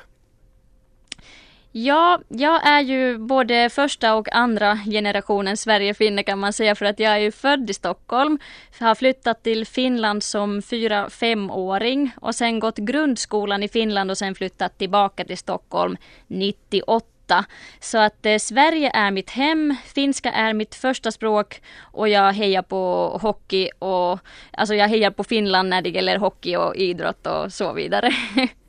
Ja, 1.79 2.19
jag 2.27 2.67
är 2.67 2.81
ju 2.81 3.17
både 3.17 3.69
första 3.69 4.15
och 4.15 4.35
andra 4.35 4.79
generationen 4.85 5.57
Sverigefinne 5.57 6.23
kan 6.23 6.39
man 6.39 6.53
säga 6.53 6.75
för 6.75 6.85
att 6.85 6.99
jag 6.99 7.13
är 7.13 7.17
ju 7.17 7.31
född 7.31 7.69
i 7.69 7.73
Stockholm. 7.73 8.39
Har 8.79 8.95
flyttat 8.95 9.43
till 9.43 9.65
Finland 9.65 10.23
som 10.23 10.61
fyra 10.61 11.09
femåring 11.09 12.11
och 12.21 12.35
sen 12.35 12.59
gått 12.59 12.77
grundskolan 12.77 13.63
i 13.63 13.67
Finland 13.67 14.11
och 14.11 14.17
sen 14.17 14.35
flyttat 14.35 14.77
tillbaka 14.77 15.25
till 15.25 15.37
Stockholm 15.37 15.97
98. 16.27 17.45
Så 17.79 17.97
att 17.97 18.25
eh, 18.25 18.37
Sverige 18.37 18.91
är 18.93 19.11
mitt 19.11 19.29
hem, 19.29 19.75
finska 19.85 20.31
är 20.31 20.53
mitt 20.53 20.75
första 20.75 21.11
språk 21.11 21.61
och 21.81 22.09
jag 22.09 22.33
hejar 22.33 22.61
på 22.61 23.09
hockey 23.21 23.69
och 23.79 24.19
alltså 24.51 24.75
jag 24.75 24.87
hejar 24.87 25.11
på 25.11 25.23
Finland 25.23 25.69
när 25.69 25.81
det 25.81 25.89
gäller 25.89 26.17
hockey 26.17 26.55
och 26.55 26.75
idrott 26.75 27.27
och 27.27 27.53
så 27.53 27.73
vidare. 27.73 28.11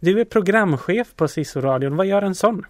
Du 0.00 0.20
är 0.20 0.24
programchef 0.24 1.14
på 1.16 1.28
Sisu-radion. 1.28 1.96
Vad 1.96 2.06
gör 2.06 2.22
en 2.22 2.34
sån? 2.34 2.64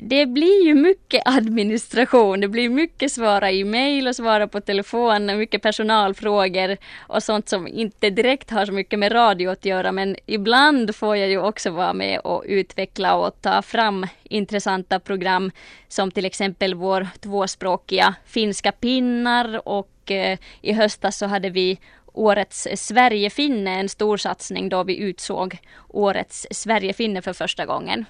Det 0.00 0.26
blir 0.26 0.66
ju 0.66 0.74
mycket 0.74 1.22
administration. 1.24 2.40
Det 2.40 2.48
blir 2.48 2.68
mycket 2.68 3.12
svara 3.12 3.50
i 3.50 3.64
mejl 3.64 4.08
och 4.08 4.16
svara 4.16 4.48
på 4.48 4.60
telefon, 4.60 5.38
mycket 5.38 5.62
personalfrågor 5.62 6.76
och 6.98 7.22
sånt 7.22 7.48
som 7.48 7.68
inte 7.68 8.10
direkt 8.10 8.50
har 8.50 8.66
så 8.66 8.72
mycket 8.72 8.98
med 8.98 9.12
radio 9.12 9.50
att 9.50 9.64
göra. 9.64 9.92
Men 9.92 10.16
ibland 10.26 10.96
får 10.96 11.16
jag 11.16 11.28
ju 11.28 11.38
också 11.38 11.70
vara 11.70 11.92
med 11.92 12.20
och 12.20 12.44
utveckla 12.46 13.14
och 13.16 13.42
ta 13.42 13.62
fram 13.62 14.06
intressanta 14.22 15.00
program 15.00 15.50
som 15.88 16.10
till 16.10 16.24
exempel 16.24 16.74
vår 16.74 17.08
tvåspråkiga 17.20 18.14
finska 18.26 18.72
pinnar 18.72 19.68
och 19.68 20.10
eh, 20.10 20.38
i 20.60 20.72
höstas 20.72 21.18
så 21.18 21.26
hade 21.26 21.50
vi 21.50 21.78
årets 22.18 22.68
Sverigefinne, 22.74 23.70
en 23.70 23.88
stor 23.88 24.16
satsning 24.16 24.68
då 24.68 24.82
vi 24.82 24.98
utsåg 24.98 25.58
årets 25.88 26.46
Sverigefinne 26.50 27.22
för 27.22 27.32
första 27.32 27.66
gången. 27.66 28.04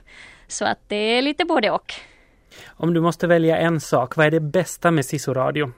Så 0.46 0.64
att 0.64 0.78
det 0.88 0.96
är 0.96 1.22
lite 1.22 1.44
både 1.44 1.70
och. 1.70 1.94
Om 2.66 2.94
du 2.94 3.00
måste 3.00 3.26
välja 3.26 3.58
en 3.58 3.80
sak, 3.80 4.16
vad 4.16 4.26
är 4.26 4.30
det 4.30 4.40
bästa 4.40 4.90
med 4.90 5.04
Sisu-radio? 5.04 5.72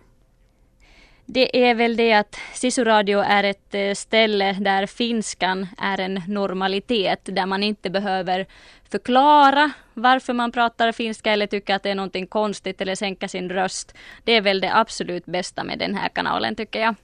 Det 1.27 1.69
är 1.69 1.75
väl 1.75 1.97
det 1.97 2.13
att 2.13 2.37
Sisu-radio 2.55 3.19
är 3.19 3.45
ett 3.45 3.75
eh, 3.75 3.95
ställe 3.95 4.53
där 4.53 4.87
finskan 4.87 5.67
är 5.79 6.01
en 6.01 6.23
normalitet, 6.27 7.21
där 7.25 7.47
man 7.47 7.63
inte 7.63 7.91
behöver 7.91 8.47
förklara 8.91 9.71
varför 9.95 10.33
man 10.33 10.53
pratar 10.53 10.93
finska 10.93 11.33
eller 11.33 11.47
tycka 11.47 11.77
att 11.77 11.83
det 11.83 11.91
är 11.91 11.95
någonting 11.95 12.27
konstigt 12.27 12.81
eller 12.81 12.95
sänka 12.95 13.29
sin 13.29 13.51
röst. 13.51 13.95
Det 14.25 14.33
är 14.33 14.41
väl 14.41 14.61
det 14.61 14.77
absolut 14.77 15.27
bästa 15.27 15.65
med 15.65 15.79
den 15.79 15.95
här 15.95 16.09
kanalen 16.09 16.57
tycker 16.57 16.81
jag. 16.81 16.95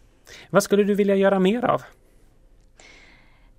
Vad 0.50 0.62
skulle 0.62 0.84
du 0.84 0.94
vilja 0.94 1.16
göra 1.16 1.38
mer 1.38 1.64
av? 1.64 1.82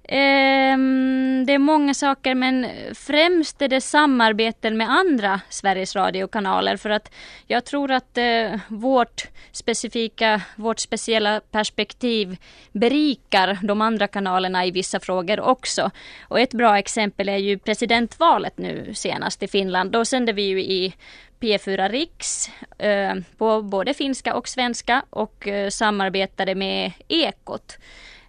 Um, 0.10 1.46
det 1.46 1.54
är 1.54 1.60
många 1.60 1.94
saker 1.94 2.36
men 2.36 2.68
främst 2.94 3.62
är 3.62 3.68
det 3.68 3.82
samarbeten 3.82 4.78
med 4.78 4.90
andra 4.90 5.42
Sveriges 5.50 5.96
Radio-kanaler 5.96 6.78
för 6.78 6.90
att 6.90 7.12
jag 7.48 7.66
tror 7.66 7.92
att 7.92 8.18
uh, 8.18 8.60
vårt 8.68 9.28
specifika, 9.52 10.42
vårt 10.56 10.80
speciella 10.80 11.42
perspektiv 11.52 12.38
berikar 12.72 13.58
de 13.64 13.82
andra 13.82 14.08
kanalerna 14.08 14.66
i 14.66 14.72
vissa 14.72 15.00
frågor 15.00 15.40
också. 15.40 15.92
Och 16.28 16.40
ett 16.40 16.54
bra 16.54 16.78
exempel 16.78 17.30
är 17.30 17.38
ju 17.38 17.58
presidentvalet 17.58 18.58
nu 18.58 18.94
senast 18.94 19.44
i 19.44 19.48
Finland. 19.48 19.92
Då 19.92 20.06
sände 20.06 20.34
vi 20.34 20.42
ju 20.42 20.62
i 20.62 20.94
P4 21.40 21.90
Riks 21.90 22.50
eh, 22.78 23.16
på 23.38 23.62
både 23.62 23.94
finska 23.94 24.36
och 24.36 24.48
svenska 24.48 25.06
och 25.10 25.48
eh, 25.48 25.70
samarbetade 25.70 26.56
med 26.56 26.92
Ekot. 27.08 27.78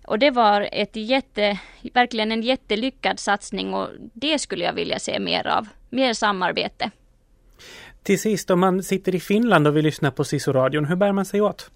Och 0.06 0.18
det 0.18 0.30
var 0.30 0.68
ett 0.72 0.96
jätte, 0.96 1.58
verkligen 1.94 2.32
en 2.32 2.42
jättelyckad 2.42 3.18
satsning 3.18 3.74
och 3.74 3.88
det 3.98 4.38
skulle 4.38 4.64
jag 4.64 4.72
vilja 4.72 4.98
se 4.98 5.18
mer 5.18 5.46
av. 5.46 5.68
Mer 5.90 6.12
samarbete. 6.12 6.90
Till 8.02 8.20
sist, 8.20 8.50
om 8.50 8.60
man 8.60 8.82
sitter 8.82 9.14
i 9.14 9.20
Finland 9.20 9.66
och 9.66 9.76
vill 9.76 9.84
lyssna 9.84 10.10
på 10.10 10.24
Sisu-radion, 10.24 10.84
hur 10.84 10.96
bär 10.96 11.12
man 11.12 11.24
sig 11.24 11.40
åt? 11.40 11.70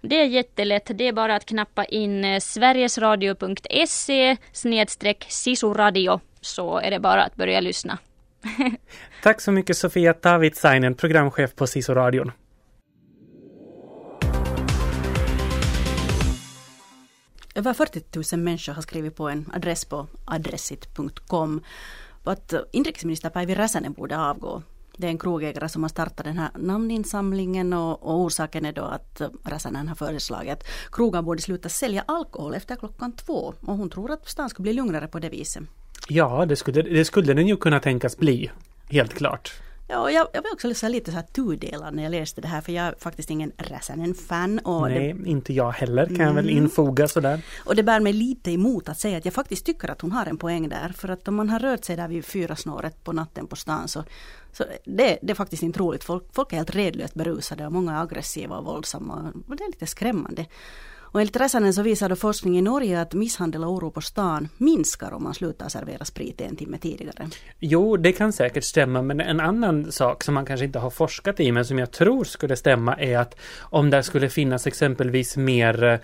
Det 0.00 0.20
är 0.20 0.26
jättelätt. 0.26 0.90
Det 0.94 1.08
är 1.08 1.12
bara 1.12 1.36
att 1.36 1.44
knappa 1.44 1.84
in 1.84 2.24
eh, 2.24 2.40
sverigesradio.se 2.40 4.36
sisuradio 5.28 6.20
så 6.40 6.78
är 6.78 6.90
det 6.90 7.00
bara 7.00 7.24
att 7.24 7.36
börja 7.36 7.60
lyssna. 7.60 7.98
Tack 9.22 9.40
så 9.40 9.52
mycket 9.52 9.76
Sofia 9.76 10.14
Tavitsainen, 10.14 10.94
programchef 10.94 11.54
på 11.54 11.66
Sisu-radion. 11.66 12.32
Över 17.54 17.72
40 17.72 18.36
000 18.36 18.44
människor 18.44 18.72
har 18.72 18.82
skrivit 18.82 19.16
på 19.16 19.28
en 19.28 19.50
adress 19.54 19.84
på 19.84 20.06
adressit.com 20.24 21.62
att 22.24 22.54
inrikesminister 22.72 23.30
Päivi 23.30 23.54
Räsänen 23.54 23.92
borde 23.92 24.18
avgå. 24.18 24.62
det 24.96 25.06
är 25.06 25.10
en 25.10 25.18
krogägare 25.18 25.68
som 25.68 25.82
har 25.82 25.88
startat 25.88 26.24
den 26.24 26.38
här 26.38 26.50
namninsamlingen 26.58 27.72
och, 27.72 28.02
och 28.02 28.20
orsaken 28.20 28.64
är 28.64 28.72
då 28.72 28.82
att 28.82 29.20
Räsänen 29.44 29.88
har 29.88 29.94
föreslagit 29.94 30.52
att 30.52 30.64
krogar 30.92 31.22
borde 31.22 31.42
sluta 31.42 31.68
sälja 31.68 32.04
alkohol 32.06 32.54
efter 32.54 32.76
klockan 32.76 33.12
två. 33.12 33.54
Och 33.60 33.76
hon 33.76 33.90
tror 33.90 34.10
att 34.10 34.28
stan 34.28 34.50
skulle 34.50 34.62
bli 34.62 34.72
lugnare 34.72 35.08
på 35.08 35.18
det 35.18 35.28
viset. 35.28 35.62
Ja, 36.14 36.46
det 36.46 36.56
skulle, 36.56 36.82
det 36.82 37.04
skulle 37.04 37.34
den 37.34 37.46
ju 37.48 37.56
kunna 37.56 37.80
tänkas 37.80 38.16
bli. 38.16 38.50
Helt 38.90 39.14
klart. 39.14 39.52
Ja, 39.88 40.10
jag, 40.10 40.28
jag 40.32 40.42
var 40.42 40.52
också 40.52 40.88
lite 40.88 41.10
så 41.10 41.16
här 41.16 41.26
tudelad 41.32 41.94
när 41.94 42.02
jag 42.02 42.10
läste 42.10 42.40
det 42.40 42.48
här 42.48 42.60
för 42.60 42.72
jag 42.72 42.84
är 42.84 42.94
faktiskt 42.98 43.30
ingen 43.30 43.52
Räsänen-fan. 43.56 44.60
Nej, 44.64 45.12
det, 45.12 45.30
inte 45.30 45.52
jag 45.52 45.70
heller 45.70 46.06
kan 46.06 46.26
jag 46.26 46.34
väl 46.34 46.48
mm. 46.48 46.64
infoga 46.64 47.08
sådär. 47.08 47.42
Och 47.64 47.76
det 47.76 47.82
bär 47.82 48.00
mig 48.00 48.12
lite 48.12 48.50
emot 48.50 48.88
att 48.88 48.98
säga 48.98 49.18
att 49.18 49.24
jag 49.24 49.34
faktiskt 49.34 49.66
tycker 49.66 49.88
att 49.88 50.00
hon 50.00 50.12
har 50.12 50.26
en 50.26 50.36
poäng 50.36 50.68
där. 50.68 50.92
För 50.96 51.08
att 51.08 51.28
om 51.28 51.34
man 51.34 51.50
har 51.50 51.58
rört 51.58 51.84
sig 51.84 51.96
där 51.96 52.08
vid 52.08 52.24
fyra 52.24 52.56
snåret 52.56 53.04
på 53.04 53.12
natten 53.12 53.46
på 53.46 53.56
stan 53.56 53.88
så, 53.88 54.04
så 54.52 54.64
det, 54.84 55.18
det 55.22 55.30
är 55.30 55.34
faktiskt 55.34 55.62
inte 55.62 55.78
roligt. 55.78 56.04
Folk, 56.04 56.24
folk 56.32 56.52
är 56.52 56.56
helt 56.56 56.74
redlöst 56.74 57.14
berusade 57.14 57.66
och 57.66 57.72
många 57.72 57.92
är 57.96 58.02
aggressiva 58.02 58.56
och 58.58 58.64
våldsamma. 58.64 59.32
Och 59.48 59.56
det 59.56 59.64
är 59.64 59.68
lite 59.68 59.86
skrämmande. 59.86 60.46
Och 61.12 61.20
enligt 61.20 61.36
Räsänen 61.36 61.74
så 61.74 61.82
visar 61.82 62.08
då 62.08 62.16
forskning 62.16 62.58
i 62.58 62.62
Norge 62.62 63.00
att 63.00 63.14
misshandel 63.14 63.64
och 63.64 63.70
oro 63.70 63.90
på 63.90 64.00
stan 64.00 64.48
minskar 64.58 65.12
om 65.12 65.22
man 65.22 65.34
slutar 65.34 65.68
servera 65.68 66.04
sprit 66.04 66.40
en 66.40 66.56
timme 66.56 66.78
tidigare. 66.78 67.28
Jo, 67.58 67.96
det 67.96 68.12
kan 68.12 68.32
säkert 68.32 68.64
stämma, 68.64 69.02
men 69.02 69.20
en 69.20 69.40
annan 69.40 69.92
sak 69.92 70.24
som 70.24 70.34
man 70.34 70.46
kanske 70.46 70.66
inte 70.66 70.78
har 70.78 70.90
forskat 70.90 71.40
i, 71.40 71.52
men 71.52 71.64
som 71.64 71.78
jag 71.78 71.90
tror 71.90 72.24
skulle 72.24 72.56
stämma 72.56 72.94
är 72.94 73.18
att 73.18 73.36
om 73.60 73.90
det 73.90 74.02
skulle 74.02 74.28
finnas 74.28 74.66
exempelvis 74.66 75.36
mer 75.36 75.84
eh, 75.84 75.98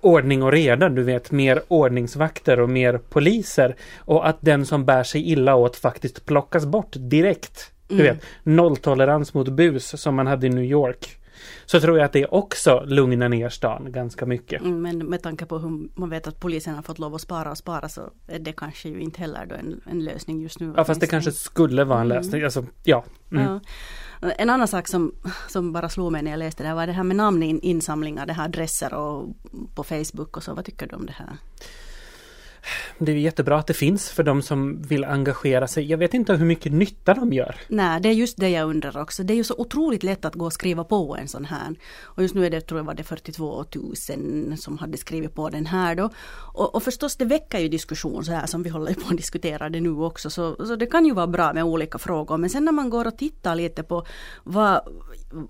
ordning 0.00 0.42
och 0.42 0.52
reda, 0.52 0.88
du 0.88 1.02
vet 1.02 1.30
mer 1.30 1.62
ordningsvakter 1.68 2.60
och 2.60 2.70
mer 2.70 2.98
poliser 2.98 3.76
och 3.98 4.28
att 4.28 4.36
den 4.40 4.66
som 4.66 4.84
bär 4.84 5.02
sig 5.02 5.30
illa 5.32 5.54
åt 5.54 5.76
faktiskt 5.76 6.26
plockas 6.26 6.66
bort 6.66 6.92
direkt. 6.96 7.70
Du 7.88 7.94
mm. 7.94 8.06
vet, 8.06 8.24
nolltolerans 8.42 9.34
mot 9.34 9.48
bus 9.48 10.00
som 10.00 10.14
man 10.14 10.26
hade 10.26 10.46
i 10.46 10.50
New 10.50 10.64
York 10.64 11.18
så 11.66 11.80
tror 11.80 11.98
jag 11.98 12.04
att 12.04 12.12
det 12.12 12.26
också 12.26 12.84
lugnar 12.86 13.28
ner 13.28 13.48
stan 13.48 13.92
ganska 13.92 14.26
mycket. 14.26 14.62
Mm, 14.62 14.82
men 14.82 14.98
med 14.98 15.22
tanke 15.22 15.46
på 15.46 15.58
hur 15.58 15.88
man 15.94 16.10
vet 16.10 16.26
att 16.26 16.40
polisen 16.40 16.74
har 16.74 16.82
fått 16.82 16.98
lov 16.98 17.14
att 17.14 17.20
spara 17.20 17.50
och 17.50 17.58
spara 17.58 17.88
så 17.88 18.10
är 18.26 18.38
det 18.38 18.52
kanske 18.52 18.88
ju 18.88 19.00
inte 19.00 19.20
heller 19.20 19.46
då 19.46 19.54
en, 19.54 19.80
en 19.90 20.04
lösning 20.04 20.40
just 20.40 20.60
nu. 20.60 20.74
Ja 20.76 20.84
fast 20.84 21.00
det 21.00 21.06
kanske 21.06 21.32
skulle 21.32 21.84
vara 21.84 22.00
en 22.00 22.06
mm. 22.06 22.16
lösning. 22.16 22.42
Alltså, 22.42 22.66
ja. 22.82 23.04
Mm. 23.32 23.44
ja. 23.44 23.60
En 24.38 24.50
annan 24.50 24.68
sak 24.68 24.88
som, 24.88 25.14
som 25.48 25.72
bara 25.72 25.88
slog 25.88 26.12
mig 26.12 26.22
när 26.22 26.30
jag 26.30 26.38
läste 26.38 26.62
det 26.62 26.68
här 26.68 26.74
var 26.74 26.86
det 26.86 26.92
här 26.92 27.04
med 27.04 27.16
namninsamlingar, 27.16 28.26
det 28.26 28.32
här 28.32 28.44
adresser 28.44 28.94
och 28.94 29.28
på 29.74 29.84
Facebook 29.84 30.36
och 30.36 30.42
så. 30.42 30.54
Vad 30.54 30.64
tycker 30.64 30.86
du 30.86 30.96
om 30.96 31.06
det 31.06 31.12
här? 31.12 31.36
Det 32.98 33.12
är 33.12 33.16
jättebra 33.16 33.58
att 33.58 33.66
det 33.66 33.74
finns 33.74 34.10
för 34.10 34.22
de 34.22 34.42
som 34.42 34.82
vill 34.82 35.04
engagera 35.04 35.66
sig. 35.66 35.90
Jag 35.90 35.98
vet 35.98 36.14
inte 36.14 36.34
hur 36.34 36.46
mycket 36.46 36.72
nytta 36.72 37.14
de 37.14 37.32
gör. 37.32 37.56
Nej, 37.68 38.00
det 38.00 38.08
är 38.08 38.12
just 38.12 38.36
det 38.36 38.48
jag 38.48 38.68
undrar 38.68 38.98
också. 38.98 39.22
Det 39.22 39.32
är 39.32 39.36
ju 39.36 39.44
så 39.44 39.54
otroligt 39.58 40.02
lätt 40.02 40.24
att 40.24 40.34
gå 40.34 40.44
och 40.44 40.52
skriva 40.52 40.84
på 40.84 41.16
en 41.16 41.28
sån 41.28 41.44
här. 41.44 41.74
Och 42.02 42.22
just 42.22 42.34
nu 42.34 42.46
är 42.46 42.50
det, 42.50 42.60
tror 42.60 42.80
jag 42.80 42.84
var 42.84 42.94
det 42.94 43.02
42 43.02 43.64
000 43.74 44.58
som 44.58 44.78
hade 44.78 44.98
skrivit 44.98 45.34
på 45.34 45.48
den 45.48 45.66
här 45.66 45.94
då. 45.94 46.10
Och, 46.54 46.74
och 46.74 46.82
förstås 46.82 47.16
det 47.16 47.24
väcker 47.24 47.58
ju 47.58 47.68
diskussion 47.68 48.24
så 48.24 48.32
här 48.32 48.46
som 48.46 48.62
vi 48.62 48.70
håller 48.70 48.94
på 48.94 49.08
att 49.10 49.16
diskutera 49.16 49.68
det 49.68 49.80
nu 49.80 49.90
också. 49.90 50.30
Så, 50.30 50.66
så 50.66 50.76
det 50.76 50.86
kan 50.86 51.06
ju 51.06 51.14
vara 51.14 51.26
bra 51.26 51.52
med 51.52 51.64
olika 51.64 51.98
frågor. 51.98 52.36
Men 52.38 52.50
sen 52.50 52.64
när 52.64 52.72
man 52.72 52.90
går 52.90 53.06
och 53.06 53.18
tittar 53.18 53.54
lite 53.54 53.82
på 53.82 54.06
vad, 54.44 54.80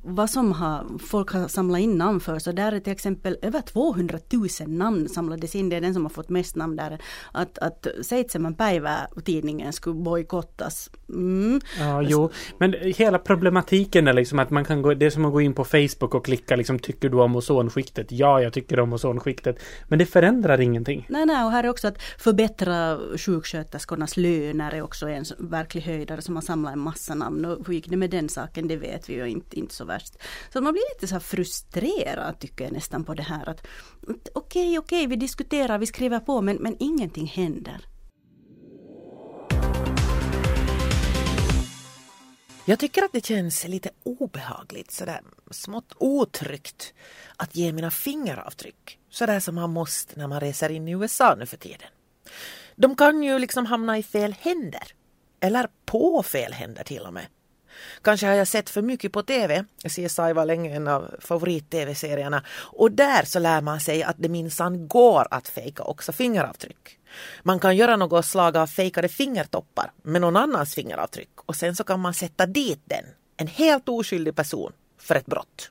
vad 0.03 0.31
som 0.31 0.53
har, 0.53 0.99
folk 0.99 1.33
har 1.33 1.49
samlat 1.49 1.81
in 1.81 1.99
namn 1.99 2.21
för. 2.21 2.39
Så 2.39 2.53
där 2.53 2.73
är 2.73 2.81
till 2.81 2.93
exempel 2.93 3.39
över 3.43 3.61
200 3.61 4.19
000 4.33 4.49
namn 4.69 5.09
samlades 5.09 5.55
in. 5.55 5.69
Det 5.69 5.77
är 5.77 5.81
den 5.81 5.95
som 5.95 6.03
har 6.03 6.11
fått 6.11 6.29
mest 6.29 6.57
namn 6.57 6.77
där 6.77 6.99
att, 7.33 7.59
att 7.59 7.87
Seitsemän 8.03 8.55
päivä-tidningen 8.55 9.73
skulle 9.73 9.95
bojkottas. 9.95 10.91
Mm. 11.09 11.61
Ja, 11.79 12.03
jo, 12.03 12.31
men 12.59 12.75
hela 12.97 13.19
problematiken 13.19 14.09
är 14.09 14.13
liksom 14.13 14.39
att 14.39 14.51
man 14.51 14.65
kan 14.65 14.83
gå, 14.83 14.95
det 14.95 15.07
är 15.07 15.11
som 15.11 15.25
att 15.25 15.33
gå 15.33 15.41
in 15.41 15.55
på 15.55 15.65
Facebook 15.65 16.15
och 16.15 16.25
klicka 16.25 16.57
liksom, 16.57 16.79
tycker 16.79 17.09
du 17.09 17.21
om 17.21 17.37
ozonskiktet? 17.37 18.07
Ja, 18.11 18.43
jag 18.43 18.53
tycker 18.53 18.81
om 18.81 18.93
ozonskiktet. 18.93 19.59
Men 19.89 19.99
det 19.99 20.07
förändrar 20.07 20.61
ingenting. 20.61 21.07
Nej, 21.09 21.27
nej, 21.27 21.45
och 21.45 21.51
här 21.51 21.65
är 21.65 21.69
också 21.69 21.89
att 21.89 22.03
förbättra 22.19 22.99
sjuksköterskornas 23.17 24.17
löner 24.17 24.73
är 24.73 24.83
också 24.83 25.09
en 25.09 25.25
verklig 25.39 25.83
höjdare 25.83 26.23
som 26.23 26.35
har 26.35 26.43
samlat 26.43 26.73
en 26.73 26.79
massa 26.79 27.15
namn. 27.15 27.45
Och 27.45 27.67
hur 27.67 27.75
gick 27.75 27.89
det 27.89 27.97
med 27.97 28.11
den 28.11 28.29
saken? 28.29 28.69
Det 28.69 28.77
vet 28.77 29.09
vi 29.09 29.15
ju 29.15 29.27
inte, 29.27 29.59
inte 29.59 29.75
så 29.75 29.85
värst. 29.85 30.15
Så 30.53 30.61
man 30.61 30.73
blir 30.73 30.95
lite 30.95 31.07
så 31.07 31.15
här 31.15 31.21
frustrerad 31.21 32.39
tycker 32.39 32.65
jag 32.65 32.73
nästan 32.73 33.05
på 33.05 33.15
det 33.15 33.23
här 33.23 33.49
att 33.49 33.67
okej, 34.07 34.29
okay, 34.35 34.79
okej, 34.79 34.79
okay, 34.79 35.07
vi 35.07 35.17
diskuterar, 35.17 35.79
vi 35.79 35.87
skriver 35.87 36.21
på, 36.21 36.41
men, 36.41 36.57
men 36.57 36.77
ingenting 36.95 37.27
händer. 37.27 37.87
Jag 42.67 42.79
tycker 42.79 43.03
att 43.03 43.13
det 43.13 43.27
känns 43.27 43.65
lite 43.69 43.91
obehagligt, 44.03 44.91
sådär 44.91 45.21
smått 45.51 45.93
otryggt 45.99 46.95
att 47.37 47.57
ge 47.57 47.73
mina 47.73 47.91
fingeravtryck. 47.91 48.99
Sådär 49.11 49.41
som 49.41 49.55
man 49.55 49.71
måste 49.71 50.19
när 50.19 50.27
man 50.27 50.41
reser 50.41 50.71
in 50.71 50.89
i 50.89 50.93
USA 50.93 51.35
nu 51.39 51.47
för 51.47 51.57
tiden. 51.57 51.89
De 52.77 52.97
kan 52.97 53.23
ju 53.23 53.39
liksom 53.39 53.67
hamna 53.67 53.99
i 53.99 54.03
fel 54.03 54.35
händer. 54.41 54.83
Eller 55.41 55.69
på 55.85 56.23
fel 56.23 56.53
händer 56.53 56.85
till 56.85 57.03
och 57.03 57.15
med. 57.15 57.27
Kanske 58.03 58.27
har 58.27 58.35
jag 58.35 58.49
sett 58.49 58.71
för 58.71 58.83
mycket 58.83 59.13
på 59.13 59.23
TV. 59.23 59.65
CSI 59.89 60.33
var 60.33 60.45
länge 60.45 60.77
en 60.77 60.89
av 60.89 61.15
favorit-TV-serierna. 61.21 62.43
Och 62.57 62.93
där 62.93 63.25
så 63.25 63.39
lär 63.39 63.61
man 63.61 63.81
sig 63.81 64.03
att 64.03 64.17
det 64.19 64.29
minsann 64.29 64.89
går 64.89 65.27
att 65.31 65.49
fejka 65.49 65.83
också 65.83 66.13
fingeravtryck. 66.13 66.99
Man 67.43 67.61
kan 67.61 67.77
göra 67.77 67.97
något 67.97 68.27
slag 68.27 68.57
av 68.57 68.67
fejkade 68.67 69.09
fingertoppar 69.09 69.93
med 70.03 70.21
någon 70.21 70.37
annans 70.37 70.75
fingeravtryck 70.75 71.31
och 71.47 71.57
sen 71.57 71.77
så 71.77 71.85
kan 71.85 72.01
man 72.01 72.15
sätta 72.15 72.47
dit 72.47 72.81
den, 72.85 73.05
en 73.37 73.47
helt 73.47 73.89
oskyldig 73.89 74.37
person, 74.37 74.73
för 74.99 75.15
ett 75.15 75.27
brott. 75.27 75.71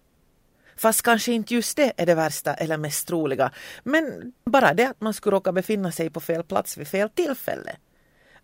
Fast 0.77 1.01
kanske 1.01 1.31
inte 1.31 1.53
just 1.53 1.77
det 1.77 1.93
är 1.97 2.05
det 2.05 2.15
värsta 2.15 2.53
eller 2.53 2.77
mest 2.77 3.07
troliga, 3.07 3.51
men 3.83 4.33
bara 4.45 4.73
det 4.73 4.85
att 4.89 5.01
man 5.01 5.13
skulle 5.13 5.35
råka 5.35 5.51
befinna 5.51 5.91
sig 5.91 6.09
på 6.09 6.19
fel 6.19 6.43
plats 6.43 6.77
vid 6.77 6.87
fel 6.87 7.09
tillfälle 7.09 7.75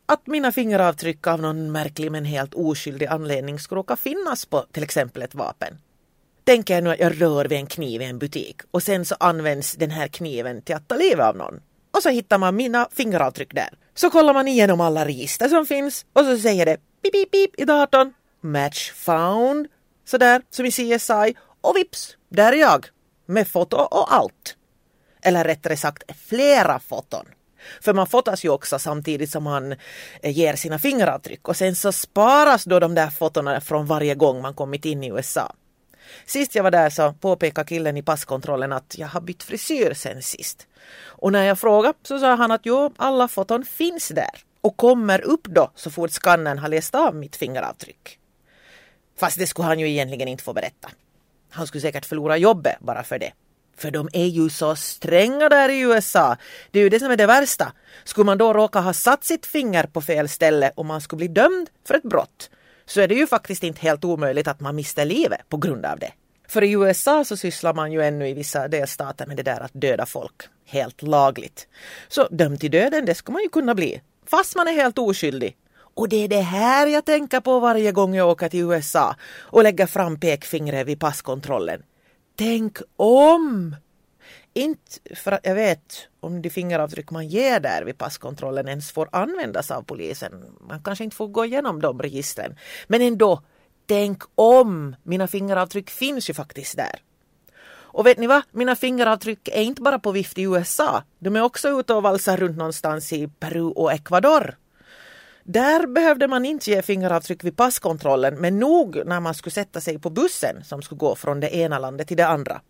att 0.09 0.27
mina 0.27 0.51
fingeravtryck 0.51 1.27
av 1.27 1.41
någon 1.41 1.71
märklig 1.71 2.11
men 2.11 2.25
helt 2.25 2.53
oskyldig 2.53 3.05
anledning 3.05 3.59
skulle 3.59 3.79
råka 3.79 3.95
finnas 3.95 4.45
på 4.45 4.65
till 4.71 4.83
exempel 4.83 5.21
ett 5.21 5.35
vapen. 5.35 5.77
Tänker 6.43 6.73
jag 6.73 6.83
nu 6.83 6.91
att 6.91 6.99
jag 6.99 7.21
rör 7.21 7.45
vid 7.45 7.57
en 7.57 7.67
kniv 7.67 8.01
i 8.01 8.05
en 8.05 8.19
butik 8.19 8.61
och 8.71 8.83
sen 8.83 9.05
så 9.05 9.15
används 9.19 9.75
den 9.75 9.91
här 9.91 10.07
kniven 10.07 10.61
till 10.61 10.75
att 10.75 10.87
ta 10.87 10.95
livet 10.95 11.25
av 11.25 11.37
någon. 11.37 11.61
Och 11.91 12.03
så 12.03 12.09
hittar 12.09 12.37
man 12.37 12.55
mina 12.55 12.87
fingeravtryck 12.91 13.53
där. 13.53 13.69
Så 13.95 14.09
kollar 14.09 14.33
man 14.33 14.47
igenom 14.47 14.81
alla 14.81 15.05
register 15.05 15.49
som 15.49 15.65
finns 15.65 16.05
och 16.13 16.25
så 16.25 16.37
säger 16.37 16.65
det 16.65 16.77
pip 17.01 17.11
pip 17.11 17.31
pip 17.31 17.59
i 17.59 17.65
datorn. 17.65 18.13
Match 18.41 18.91
found. 18.91 19.67
Sådär 20.05 20.41
som 20.49 20.65
i 20.65 20.71
CSI. 20.71 21.35
Och 21.61 21.75
vips, 21.75 22.17
där 22.29 22.53
är 22.53 22.57
jag. 22.57 22.85
Med 23.25 23.47
foto 23.47 23.75
och 23.77 24.13
allt. 24.13 24.55
Eller 25.21 25.43
rättare 25.43 25.77
sagt 25.77 26.03
flera 26.29 26.79
foton. 26.79 27.25
För 27.81 27.93
man 27.93 28.07
fotas 28.07 28.45
ju 28.45 28.49
också 28.49 28.79
samtidigt 28.79 29.31
som 29.31 29.43
man 29.43 29.71
eh, 30.21 30.37
ger 30.37 30.55
sina 30.55 30.79
fingeravtryck 30.79 31.47
och 31.47 31.55
sen 31.55 31.75
så 31.75 31.91
sparas 31.91 32.63
då 32.63 32.79
de 32.79 32.95
där 32.95 33.09
fotona 33.09 33.61
från 33.61 33.85
varje 33.85 34.15
gång 34.15 34.41
man 34.41 34.53
kommit 34.53 34.85
in 34.85 35.03
i 35.03 35.07
USA. 35.07 35.53
Sist 36.25 36.55
jag 36.55 36.63
var 36.63 36.71
där 36.71 36.89
så 36.89 37.13
påpekade 37.13 37.67
killen 37.67 37.97
i 37.97 38.03
passkontrollen 38.03 38.71
att 38.71 38.95
jag 38.97 39.07
har 39.07 39.21
bytt 39.21 39.43
frisyr 39.43 39.93
sen 39.93 40.21
sist. 40.21 40.67
Och 41.05 41.31
när 41.31 41.43
jag 41.43 41.59
frågade 41.59 41.97
så 42.03 42.19
sa 42.19 42.35
han 42.35 42.51
att 42.51 42.61
jo, 42.63 42.93
alla 42.97 43.27
foton 43.27 43.65
finns 43.65 44.07
där 44.07 44.43
och 44.61 44.77
kommer 44.77 45.21
upp 45.21 45.47
då 45.47 45.71
så 45.75 45.91
fort 45.91 46.11
skannern 46.11 46.57
har 46.57 46.69
läst 46.69 46.95
av 46.95 47.15
mitt 47.15 47.35
fingeravtryck. 47.35 48.19
Fast 49.19 49.37
det 49.37 49.47
skulle 49.47 49.67
han 49.67 49.79
ju 49.79 49.89
egentligen 49.89 50.27
inte 50.27 50.43
få 50.43 50.53
berätta. 50.53 50.89
Han 51.49 51.67
skulle 51.67 51.81
säkert 51.81 52.05
förlora 52.05 52.37
jobbet 52.37 52.75
bara 52.79 53.03
för 53.03 53.19
det. 53.19 53.31
För 53.79 53.91
de 53.91 54.09
är 54.13 54.25
ju 54.25 54.49
så 54.49 54.75
stränga 54.75 55.49
där 55.49 55.69
i 55.69 55.79
USA. 55.79 56.37
Det 56.71 56.79
är 56.79 56.83
ju 56.83 56.89
det 56.89 56.99
som 56.99 57.11
är 57.11 57.17
det 57.17 57.25
värsta. 57.25 57.73
Skulle 58.03 58.25
man 58.25 58.37
då 58.37 58.53
råka 58.53 58.79
ha 58.79 58.93
satt 58.93 59.23
sitt 59.23 59.45
finger 59.45 59.83
på 59.83 60.01
fel 60.01 60.29
ställe 60.29 60.71
och 60.75 60.85
man 60.85 61.01
skulle 61.01 61.17
bli 61.17 61.27
dömd 61.27 61.69
för 61.87 61.93
ett 61.93 62.03
brott 62.03 62.49
så 62.85 63.01
är 63.01 63.07
det 63.07 63.15
ju 63.15 63.27
faktiskt 63.27 63.63
inte 63.63 63.81
helt 63.81 64.05
omöjligt 64.05 64.47
att 64.47 64.59
man 64.59 64.75
mister 64.75 65.05
livet 65.05 65.49
på 65.49 65.57
grund 65.57 65.85
av 65.85 65.99
det. 65.99 66.11
För 66.47 66.63
i 66.63 66.71
USA 66.71 67.25
så 67.25 67.37
sysslar 67.37 67.73
man 67.73 67.91
ju 67.91 68.01
ännu 68.01 68.29
i 68.29 68.33
vissa 68.33 68.67
delstater 68.67 69.25
med 69.25 69.37
det 69.37 69.43
där 69.43 69.59
att 69.59 69.71
döda 69.73 70.05
folk 70.05 70.41
helt 70.65 71.01
lagligt. 71.01 71.67
Så 72.07 72.27
dömd 72.27 72.59
till 72.59 72.71
döden, 72.71 73.05
det 73.05 73.15
ska 73.15 73.31
man 73.31 73.41
ju 73.41 73.49
kunna 73.49 73.75
bli. 73.75 74.01
Fast 74.25 74.55
man 74.55 74.67
är 74.67 74.73
helt 74.73 74.97
oskyldig. 74.97 75.55
Och 75.93 76.09
det 76.09 76.23
är 76.23 76.27
det 76.27 76.41
här 76.41 76.87
jag 76.87 77.05
tänker 77.05 77.39
på 77.39 77.59
varje 77.59 77.91
gång 77.91 78.15
jag 78.15 78.29
åker 78.29 78.49
till 78.49 78.59
USA 78.59 79.15
och 79.39 79.63
lägger 79.63 79.85
fram 79.85 80.19
pekfingret 80.19 80.87
vid 80.87 80.99
passkontrollen. 80.99 81.83
Tänk 82.39 82.77
om! 82.95 83.75
Inte 84.53 85.15
för 85.15 85.31
att 85.31 85.39
jag 85.43 85.55
vet 85.55 86.07
om 86.19 86.41
de 86.41 86.49
fingeravtryck 86.49 87.11
man 87.11 87.27
ger 87.27 87.59
där 87.59 87.83
vid 87.83 87.97
passkontrollen 87.97 88.67
ens 88.67 88.91
får 88.91 89.09
användas 89.11 89.71
av 89.71 89.81
polisen. 89.81 90.57
Man 90.59 90.83
kanske 90.83 91.03
inte 91.03 91.15
får 91.15 91.27
gå 91.27 91.45
igenom 91.45 91.81
de 91.81 92.01
registren. 92.01 92.55
Men 92.87 93.01
ändå, 93.01 93.41
tänk 93.87 94.23
om! 94.35 94.95
Mina 95.03 95.27
fingeravtryck 95.27 95.89
finns 95.89 96.29
ju 96.29 96.33
faktiskt 96.33 96.77
där. 96.77 97.01
Och 97.71 98.05
vet 98.05 98.17
ni 98.17 98.27
vad? 98.27 98.41
Mina 98.51 98.75
fingeravtryck 98.75 99.47
är 99.47 99.61
inte 99.61 99.81
bara 99.81 99.99
på 99.99 100.11
vift 100.11 100.37
i 100.37 100.41
USA. 100.41 101.03
De 101.19 101.35
är 101.35 101.41
också 101.41 101.69
ute 101.69 101.93
och 101.93 102.03
valsar 102.03 102.37
runt 102.37 102.57
någonstans 102.57 103.13
i 103.13 103.27
Peru 103.27 103.63
och 103.63 103.93
Ecuador. 103.93 104.57
Där 105.51 105.87
behövde 105.87 106.27
man 106.27 106.45
inte 106.45 106.71
ge 106.71 106.81
fingeravtryck 106.81 107.43
vid 107.43 107.57
passkontrollen 107.57 108.35
men 108.35 108.59
nog 108.59 109.05
när 109.05 109.19
man 109.19 109.33
skulle 109.33 109.51
sätta 109.51 109.81
sig 109.81 109.99
på 109.99 110.09
bussen 110.09 110.63
som 110.63 110.81
skulle 110.81 110.99
gå 110.99 111.15
från 111.15 111.39
det 111.39 111.55
ena 111.55 111.79
landet 111.79 112.07
till 112.07 112.17
det 112.17 112.27
andra. 112.27 112.61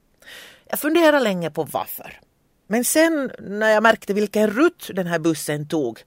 Jag 0.70 0.80
funderade 0.80 1.20
länge 1.20 1.52
på 1.52 1.63
varför. 1.63 2.20
Men 2.68 2.84
sen 2.84 3.32
när 3.39 3.70
jag 3.70 3.84
märkte 3.84 4.13
vilken 4.13 4.50
rutt 4.50 4.89
den 4.94 5.08
här 5.08 5.20
bussen 5.20 5.68
tog 5.68 6.04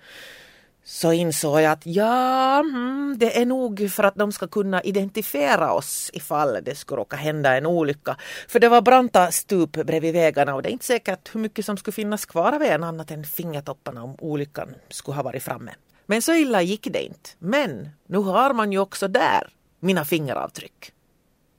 så 0.84 1.12
insåg 1.12 1.60
jag 1.60 1.72
att 1.72 1.86
ja, 1.86 2.60
mm, 2.60 3.16
det 3.18 3.40
är 3.40 3.46
nog 3.46 3.90
för 3.90 4.04
att 4.04 4.14
de 4.14 4.32
ska 4.32 4.48
kunna 4.48 4.82
identifiera 4.82 5.72
oss 5.72 6.10
ifall 6.12 6.58
det 6.62 6.74
skulle 6.74 7.00
råka 7.00 7.16
hända 7.16 7.56
en 7.56 7.66
olycka. 7.66 8.16
För 8.48 8.60
det 8.60 8.68
var 8.68 8.82
branta 8.82 9.30
stup 9.30 9.72
bredvid 9.72 10.14
vägarna 10.14 10.54
och 10.54 10.62
det 10.62 10.68
är 10.68 10.72
inte 10.72 10.84
säkert 10.84 11.34
hur 11.34 11.40
mycket 11.40 11.64
som 11.64 11.76
skulle 11.76 11.92
finnas 11.92 12.24
kvar 12.24 12.52
av 12.52 12.62
en 12.62 12.84
annat 12.84 13.10
än 13.10 13.24
fingertopparna 13.24 14.02
om 14.02 14.16
olyckan 14.18 14.74
skulle 14.88 15.14
ha 15.14 15.22
varit 15.22 15.42
framme. 15.42 15.72
Men 16.12 16.22
så 16.22 16.34
illa 16.34 16.62
gick 16.62 16.88
det 16.92 17.04
inte. 17.04 17.30
Men 17.38 17.88
nu 18.06 18.18
har 18.18 18.54
man 18.54 18.72
ju 18.72 18.78
också 18.78 19.08
där 19.08 19.54
mina 19.80 20.04
fingeravtryck. 20.04 20.92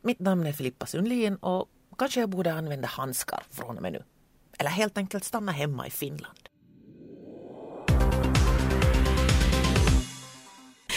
Mitt 0.01 0.19
namn 0.19 0.47
är 0.47 0.53
Filippa 0.53 0.85
Sundlin 0.85 1.35
och 1.35 1.69
kanske 1.97 2.19
jag 2.19 2.29
borde 2.29 2.53
använda 2.53 2.87
handskar 2.87 3.43
från 3.51 3.75
och 3.77 3.81
med 3.81 3.93
nu. 3.93 4.03
Eller 4.57 4.69
helt 4.69 4.97
enkelt 4.97 5.23
stanna 5.23 5.51
hemma 5.51 5.87
i 5.87 5.89
Finland. 5.89 6.49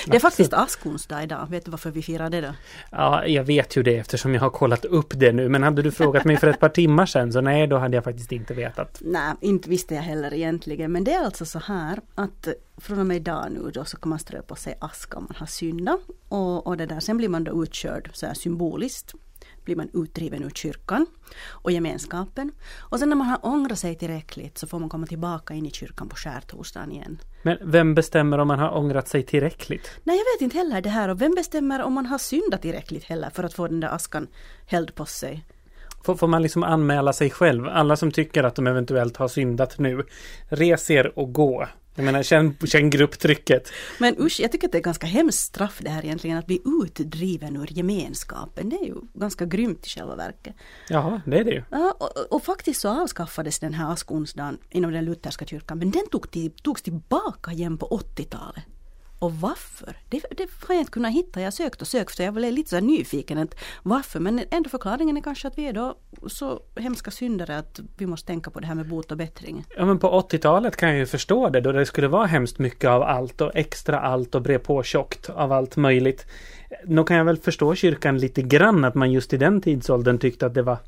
Det 0.06 0.16
är 0.16 0.20
faktiskt 0.20 0.52
askonsdag 0.52 1.22
idag. 1.22 1.46
Vet 1.50 1.64
du 1.64 1.70
varför 1.70 1.90
vi 1.90 2.02
firar 2.02 2.30
det 2.30 2.40
då? 2.40 2.54
Ja, 2.90 3.26
jag 3.26 3.44
vet 3.44 3.76
ju 3.76 3.82
det 3.82 3.96
eftersom 3.96 4.34
jag 4.34 4.40
har 4.40 4.50
kollat 4.50 4.84
upp 4.84 5.12
det 5.16 5.32
nu. 5.32 5.48
Men 5.48 5.62
hade 5.62 5.82
du 5.82 5.90
frågat 5.90 6.24
mig 6.24 6.36
för 6.36 6.46
ett 6.46 6.60
par 6.60 6.68
timmar 6.68 7.06
sedan 7.06 7.32
så 7.32 7.40
nej, 7.40 7.66
då 7.66 7.78
hade 7.78 7.96
jag 7.96 8.04
faktiskt 8.04 8.32
inte 8.32 8.54
vetat. 8.54 8.98
Nej, 9.00 9.34
inte 9.40 9.68
visste 9.68 9.94
jag 9.94 10.02
heller 10.02 10.34
egentligen. 10.34 10.92
Men 10.92 11.04
det 11.04 11.12
är 11.12 11.24
alltså 11.24 11.44
så 11.44 11.58
här 11.58 12.00
att 12.14 12.48
från 12.76 12.98
och 12.98 13.06
med 13.06 13.16
idag 13.16 13.46
nu 13.50 13.70
då 13.70 13.84
så 13.84 13.96
kan 13.96 14.10
man 14.10 14.18
strö 14.18 14.42
på 14.42 14.54
sig 14.54 14.78
aska 14.80 15.18
om 15.18 15.24
man 15.24 15.36
har 15.38 15.46
syndat. 15.46 16.00
Och, 16.28 16.66
och 16.66 16.76
det 16.76 16.86
där, 16.86 17.00
sen 17.00 17.16
blir 17.16 17.28
man 17.28 17.44
då 17.44 17.62
utkörd 17.62 18.10
så 18.12 18.26
här 18.26 18.34
symboliskt 18.34 19.14
blir 19.64 19.76
man 19.76 19.90
utdriven 19.92 20.42
ur 20.42 20.50
kyrkan 20.50 21.06
och 21.48 21.72
gemenskapen. 21.72 22.52
Och 22.78 22.98
sen 22.98 23.08
när 23.08 23.16
man 23.16 23.26
har 23.26 23.46
ångrat 23.46 23.78
sig 23.78 23.94
tillräckligt 23.94 24.58
så 24.58 24.66
får 24.66 24.78
man 24.78 24.88
komma 24.88 25.06
tillbaka 25.06 25.54
in 25.54 25.66
i 25.66 25.70
kyrkan 25.70 26.08
på 26.08 26.16
skärtorsdagen 26.16 26.92
igen. 26.92 27.18
Men 27.46 27.58
vem 27.60 27.94
bestämmer 27.94 28.38
om 28.38 28.48
man 28.48 28.58
har 28.58 28.76
ångrat 28.76 29.08
sig 29.08 29.22
tillräckligt? 29.22 29.90
Nej, 30.04 30.16
jag 30.16 30.24
vet 30.34 30.40
inte 30.40 30.58
heller 30.58 30.80
det 30.80 30.88
här. 30.88 31.08
Och 31.08 31.20
vem 31.20 31.34
bestämmer 31.34 31.82
om 31.82 31.92
man 31.92 32.06
har 32.06 32.18
syndat 32.18 32.62
tillräckligt 32.62 33.04
heller 33.04 33.30
för 33.30 33.44
att 33.44 33.54
få 33.54 33.68
den 33.68 33.80
där 33.80 33.88
askan 33.88 34.26
hälld 34.66 34.94
på 34.94 35.04
sig? 35.04 35.44
Får, 36.04 36.14
får 36.14 36.26
man 36.26 36.42
liksom 36.42 36.62
anmäla 36.62 37.12
sig 37.12 37.30
själv? 37.30 37.68
Alla 37.68 37.96
som 37.96 38.10
tycker 38.10 38.44
att 38.44 38.54
de 38.54 38.66
eventuellt 38.66 39.16
har 39.16 39.28
syndat 39.28 39.78
nu, 39.78 40.02
res 40.48 40.90
er 40.90 41.18
och 41.18 41.32
gå. 41.32 41.66
Jag 41.96 42.04
menar, 42.04 42.22
känn, 42.22 42.56
känn 42.64 42.90
grupptrycket. 42.90 43.72
Men 43.98 44.16
usch, 44.20 44.40
jag 44.40 44.52
tycker 44.52 44.68
att 44.68 44.72
det 44.72 44.78
är 44.78 44.82
ganska 44.82 45.06
hemskt 45.06 45.38
straff 45.38 45.78
det 45.82 45.90
här 45.90 46.04
egentligen, 46.04 46.38
att 46.38 46.46
bli 46.46 46.60
utdriven 46.82 47.56
ur 47.56 47.72
gemenskapen. 47.72 48.68
Det 48.68 48.76
är 48.76 48.84
ju 48.84 48.94
ganska 49.14 49.44
grymt 49.44 49.86
i 49.86 49.88
själva 49.88 50.16
verket. 50.16 50.54
Ja, 50.88 51.20
det 51.26 51.38
är 51.38 51.44
det 51.44 51.50
ju. 51.50 51.62
Ja, 51.70 51.96
och, 51.98 52.32
och, 52.34 52.42
faktiskt 52.42 52.80
så 52.80 53.02
avskaffades 53.02 53.58
den 53.58 53.74
här 53.74 53.92
askonsdagen 53.92 54.58
inom 54.70 54.92
den 54.92 55.04
lutherska 55.04 55.44
kyrkan, 55.46 55.78
men 55.78 55.90
den 55.90 56.06
tog 56.10 56.30
till, 56.30 56.50
togs 56.50 56.82
tillbaka 56.82 57.52
igen 57.52 57.78
på 57.78 57.86
80-talet. 58.16 58.64
Och 59.18 59.32
varför? 59.32 59.96
Det, 60.08 60.24
det 60.30 60.48
har 60.68 60.74
jag 60.74 60.82
inte 60.82 60.90
kunnat 60.90 61.12
hitta. 61.12 61.40
Jag 61.40 61.46
har 61.46 61.50
sökt 61.50 61.80
och 61.80 61.88
sökt 61.88 62.16
för 62.16 62.24
jag 62.24 62.34
blev 62.34 62.52
lite 62.52 62.70
så 62.70 62.80
nyfiken. 62.80 63.38
Att 63.38 63.54
varför? 63.82 64.20
Men 64.20 64.40
ändå 64.50 64.70
förklaringen 64.70 65.16
är 65.16 65.20
kanske 65.20 65.48
att 65.48 65.58
vi 65.58 65.68
är 65.68 65.72
då 65.72 65.98
så 66.26 66.60
hemska 66.76 67.10
syndare 67.10 67.58
att 67.58 67.80
vi 67.96 68.06
måste 68.06 68.26
tänka 68.26 68.50
på 68.50 68.60
det 68.60 68.66
här 68.66 68.74
med 68.74 68.88
bot 68.88 69.10
och 69.10 69.16
bättring. 69.16 69.64
Ja 69.76 69.84
men 69.84 69.98
på 69.98 70.20
80-talet 70.20 70.76
kan 70.76 70.88
jag 70.88 70.98
ju 70.98 71.06
förstå 71.06 71.48
det 71.48 71.60
då 71.60 71.72
det 71.72 71.86
skulle 71.86 72.08
vara 72.08 72.26
hemskt 72.26 72.58
mycket 72.58 72.90
av 72.90 73.02
allt 73.02 73.40
och 73.40 73.50
extra 73.54 74.00
allt 74.00 74.34
och 74.34 74.42
bre 74.42 74.58
på 74.58 74.82
tjockt 74.82 75.30
av 75.30 75.52
allt 75.52 75.76
möjligt. 75.76 76.26
Då 76.84 77.04
kan 77.04 77.16
jag 77.16 77.24
väl 77.24 77.36
förstå 77.36 77.74
kyrkan 77.74 78.18
lite 78.18 78.42
grann 78.42 78.84
att 78.84 78.94
man 78.94 79.12
just 79.12 79.32
i 79.32 79.36
den 79.36 79.60
tidsåldern 79.60 80.18
tyckte 80.18 80.46
att 80.46 80.54
det 80.54 80.62
var 80.62 80.78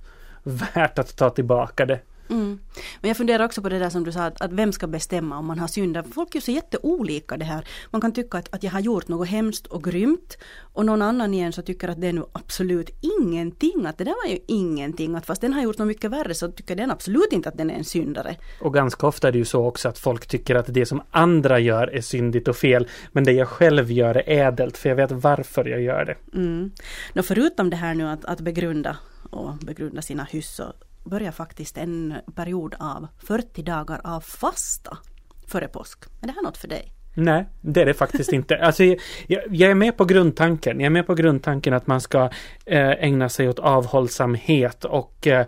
värt 0.43 0.99
att 0.99 1.17
ta 1.17 1.31
tillbaka 1.31 1.87
det. 1.87 2.01
Mm. 2.31 2.59
Men 3.01 3.09
jag 3.09 3.17
funderar 3.17 3.45
också 3.45 3.63
på 3.63 3.69
det 3.69 3.79
där 3.79 3.91
som 3.91 4.05
du 4.05 4.13
sa, 4.13 4.25
att, 4.25 4.41
att 4.41 4.53
vem 4.53 4.73
ska 4.73 4.87
bestämma 4.87 5.39
om 5.39 5.47
man 5.47 5.59
har 5.59 5.69
syndat? 5.69 6.07
Folk 6.15 6.31
är 6.31 6.35
ju 6.35 6.41
så 6.41 6.51
jätteolika 6.51 7.37
det 7.37 7.45
här. 7.45 7.65
Man 7.91 8.01
kan 8.01 8.13
tycka 8.13 8.39
att, 8.39 8.55
att 8.55 8.63
jag 8.63 8.71
har 8.71 8.81
gjort 8.81 9.09
något 9.09 9.29
hemskt 9.29 9.67
och 9.67 9.85
grymt 9.85 10.39
och 10.73 10.87
någon 10.87 11.03
annan 11.03 11.35
igen 11.35 11.53
så 11.53 11.63
tycker 11.63 11.89
att 11.89 12.01
det 12.01 12.07
är 12.07 12.13
nu 12.13 12.25
absolut 12.33 12.91
ingenting, 13.21 13.87
att 13.87 13.99
det 13.99 14.05
där 14.05 14.15
var 14.25 14.33
ju 14.33 14.39
ingenting, 14.47 15.15
att 15.15 15.27
fast 15.27 15.41
den 15.41 15.53
har 15.53 15.63
gjort 15.63 15.79
något 15.79 15.89
mycket 15.89 16.11
värre 16.11 16.35
så 16.35 16.49
tycker 16.49 16.77
den 16.77 16.91
absolut 16.91 17.33
inte 17.33 17.49
att 17.49 17.57
den 17.57 17.71
är 17.71 17.75
en 17.75 17.85
syndare. 17.85 18.37
Och 18.61 18.75
ganska 18.75 19.07
ofta 19.07 19.29
är 19.29 19.33
det 19.33 19.39
ju 19.39 19.45
så 19.45 19.65
också 19.65 19.89
att 19.89 19.99
folk 19.99 20.27
tycker 20.27 20.55
att 20.55 20.75
det 20.75 20.87
som 20.87 21.03
andra 21.11 21.59
gör 21.59 21.95
är 21.95 22.01
syndigt 22.01 22.49
och 22.49 22.57
fel, 22.57 22.89
men 23.13 23.25
det 23.25 23.33
jag 23.33 23.49
själv 23.49 23.93
gör 23.93 24.15
är 24.15 24.47
ädelt, 24.47 24.77
för 24.77 24.89
jag 24.89 24.97
vet 24.97 25.13
varför 25.13 25.65
jag 25.65 25.81
gör 25.81 26.05
det. 26.05 26.37
Mm. 26.37 26.71
Nå, 27.13 27.23
förutom 27.23 27.71
det 27.71 27.77
här 27.77 27.95
nu 27.95 28.09
att, 28.09 28.25
att 28.25 28.41
begrunda 28.41 28.97
och 29.31 29.55
begrunda 29.55 30.03
sina 30.03 30.25
hyss 30.25 30.55
så, 30.57 30.73
börjar 31.05 31.33
faktiskt 31.33 31.79
en 31.79 32.15
period 32.35 32.75
av 32.79 33.09
40 33.19 33.63
dagar 33.63 34.01
av 34.05 34.21
fasta 34.21 34.99
före 35.47 35.69
påsk. 35.69 35.99
Är 36.23 36.27
det 36.27 36.33
här 36.33 36.43
något 36.43 36.57
för 36.57 36.69
dig? 36.69 36.93
Nej, 37.15 37.47
det 37.61 37.83
är 37.83 37.87
det 37.87 37.95
faktiskt 37.95 38.33
inte. 38.33 38.57
Alltså, 38.57 38.85
jag, 38.85 39.43
jag, 39.51 39.71
är 39.71 39.75
med 39.75 39.97
på 39.97 40.05
grundtanken. 40.05 40.81
Jag 40.81 40.87
är 40.87 40.91
med 40.91 41.07
på 41.07 41.15
grundtanken 41.15 41.75
att 41.75 41.87
man 41.87 42.01
ska 42.01 42.31
eh, 42.67 42.91
ägna 42.91 43.29
sig 43.29 43.49
åt 43.49 43.59
avhållsamhet 43.59 44.85
och 44.85 45.27
eh, 45.27 45.47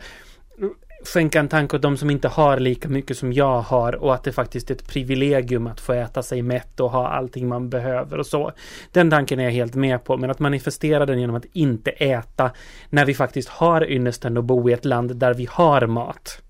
skänka 1.05 1.41
en 1.41 1.49
tanke 1.49 1.77
åt 1.77 1.83
de 1.83 1.97
som 1.97 2.11
inte 2.11 2.29
har 2.29 2.59
lika 2.59 2.89
mycket 2.89 3.19
som 3.19 3.33
jag 3.33 3.61
har 3.61 3.95
och 3.95 4.15
att 4.15 4.25
det 4.25 4.33
faktiskt 4.33 4.71
är 4.71 4.75
ett 4.75 4.89
privilegium 4.89 5.67
att 5.67 5.81
få 5.81 5.93
äta 5.93 6.23
sig 6.23 6.43
mätt 6.43 6.81
och 6.81 6.91
ha 6.91 7.09
allting 7.09 7.49
man 7.49 7.71
behöver 7.71 8.19
och 8.19 8.27
så. 8.27 8.53
Den 8.93 9.11
tanken 9.11 9.41
är 9.41 9.45
jag 9.45 9.51
helt 9.51 9.75
med 9.75 10.05
på, 10.05 10.17
men 10.17 10.31
att 10.31 10.39
manifestera 10.39 11.07
den 11.07 11.21
genom 11.21 11.37
att 11.37 11.47
inte 11.53 11.91
äta 11.91 12.51
när 12.91 13.05
vi 13.05 13.15
faktiskt 13.15 13.49
har 13.49 13.91
ynnesten 13.91 14.37
att 14.37 14.45
bo 14.45 14.71
i 14.71 14.73
ett 14.73 14.85
land 14.85 15.17
där 15.17 15.35
vi 15.35 15.49
har 15.51 15.87
mat. 15.87 16.43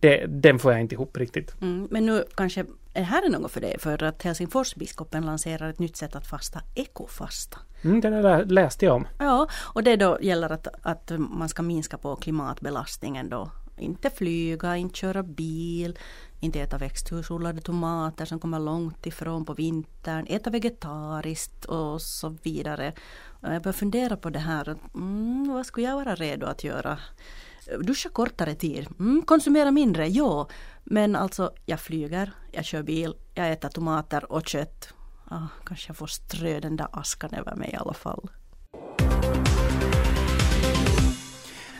Det, 0.00 0.26
den 0.26 0.58
får 0.58 0.72
jag 0.72 0.80
inte 0.80 0.94
ihop 0.94 1.16
riktigt. 1.16 1.54
Mm, 1.60 1.88
men 1.90 2.06
nu 2.06 2.24
kanske 2.34 2.64
är 2.94 3.02
här 3.02 3.26
är 3.26 3.30
något 3.30 3.52
för 3.52 3.60
dig 3.60 3.76
för 3.78 4.02
att 4.02 4.22
Helsingforsbiskopen 4.22 5.26
lanserar 5.26 5.70
ett 5.70 5.78
nytt 5.78 5.96
sätt 5.96 6.16
att 6.16 6.26
fasta, 6.26 6.60
ekofasta. 6.74 7.58
Mm, 7.82 8.00
det 8.00 8.10
där 8.10 8.44
läste 8.44 8.84
jag 8.84 8.94
om. 8.94 9.06
Ja, 9.18 9.48
och 9.74 9.82
det 9.82 9.96
då 9.96 10.18
gäller 10.20 10.52
att, 10.52 10.68
att 10.82 11.12
man 11.18 11.48
ska 11.48 11.62
minska 11.62 11.98
på 11.98 12.16
klimatbelastningen 12.16 13.28
då 13.28 13.50
inte 13.78 14.10
flyga, 14.10 14.76
inte 14.76 14.98
köra 14.98 15.22
bil, 15.22 15.98
inte 16.40 16.60
äta 16.60 16.78
växthusodlade 16.78 17.60
tomater 17.60 18.24
som 18.24 18.40
kommer 18.40 18.60
långt 18.60 19.06
ifrån 19.06 19.44
på 19.44 19.54
vintern, 19.54 20.26
äta 20.28 20.50
vegetariskt 20.50 21.64
och 21.64 22.02
så 22.02 22.36
vidare. 22.42 22.92
Jag 23.40 23.62
börjar 23.62 23.72
fundera 23.72 24.16
på 24.16 24.30
det 24.30 24.38
här, 24.38 24.76
mm, 24.94 25.48
vad 25.48 25.66
skulle 25.66 25.86
jag 25.86 25.94
vara 25.96 26.14
redo 26.14 26.46
att 26.46 26.64
göra? 26.64 26.98
Duscha 27.80 28.08
kortare 28.08 28.54
tid, 28.54 28.88
mm, 28.98 29.22
konsumera 29.22 29.70
mindre, 29.70 30.08
ja. 30.08 30.48
Men 30.84 31.16
alltså, 31.16 31.52
jag 31.66 31.80
flyger, 31.80 32.32
jag 32.52 32.64
kör 32.64 32.82
bil, 32.82 33.14
jag 33.34 33.52
äter 33.52 33.68
tomater 33.68 34.32
och 34.32 34.46
kött. 34.46 34.88
Ah, 35.28 35.48
kanske 35.64 35.88
jag 35.88 35.96
får 35.96 36.06
strö 36.06 36.60
den 36.60 36.76
där 36.76 36.88
askan 36.92 37.34
över 37.34 37.56
mig 37.56 37.70
i 37.72 37.76
alla 37.76 37.94
fall. 37.94 38.28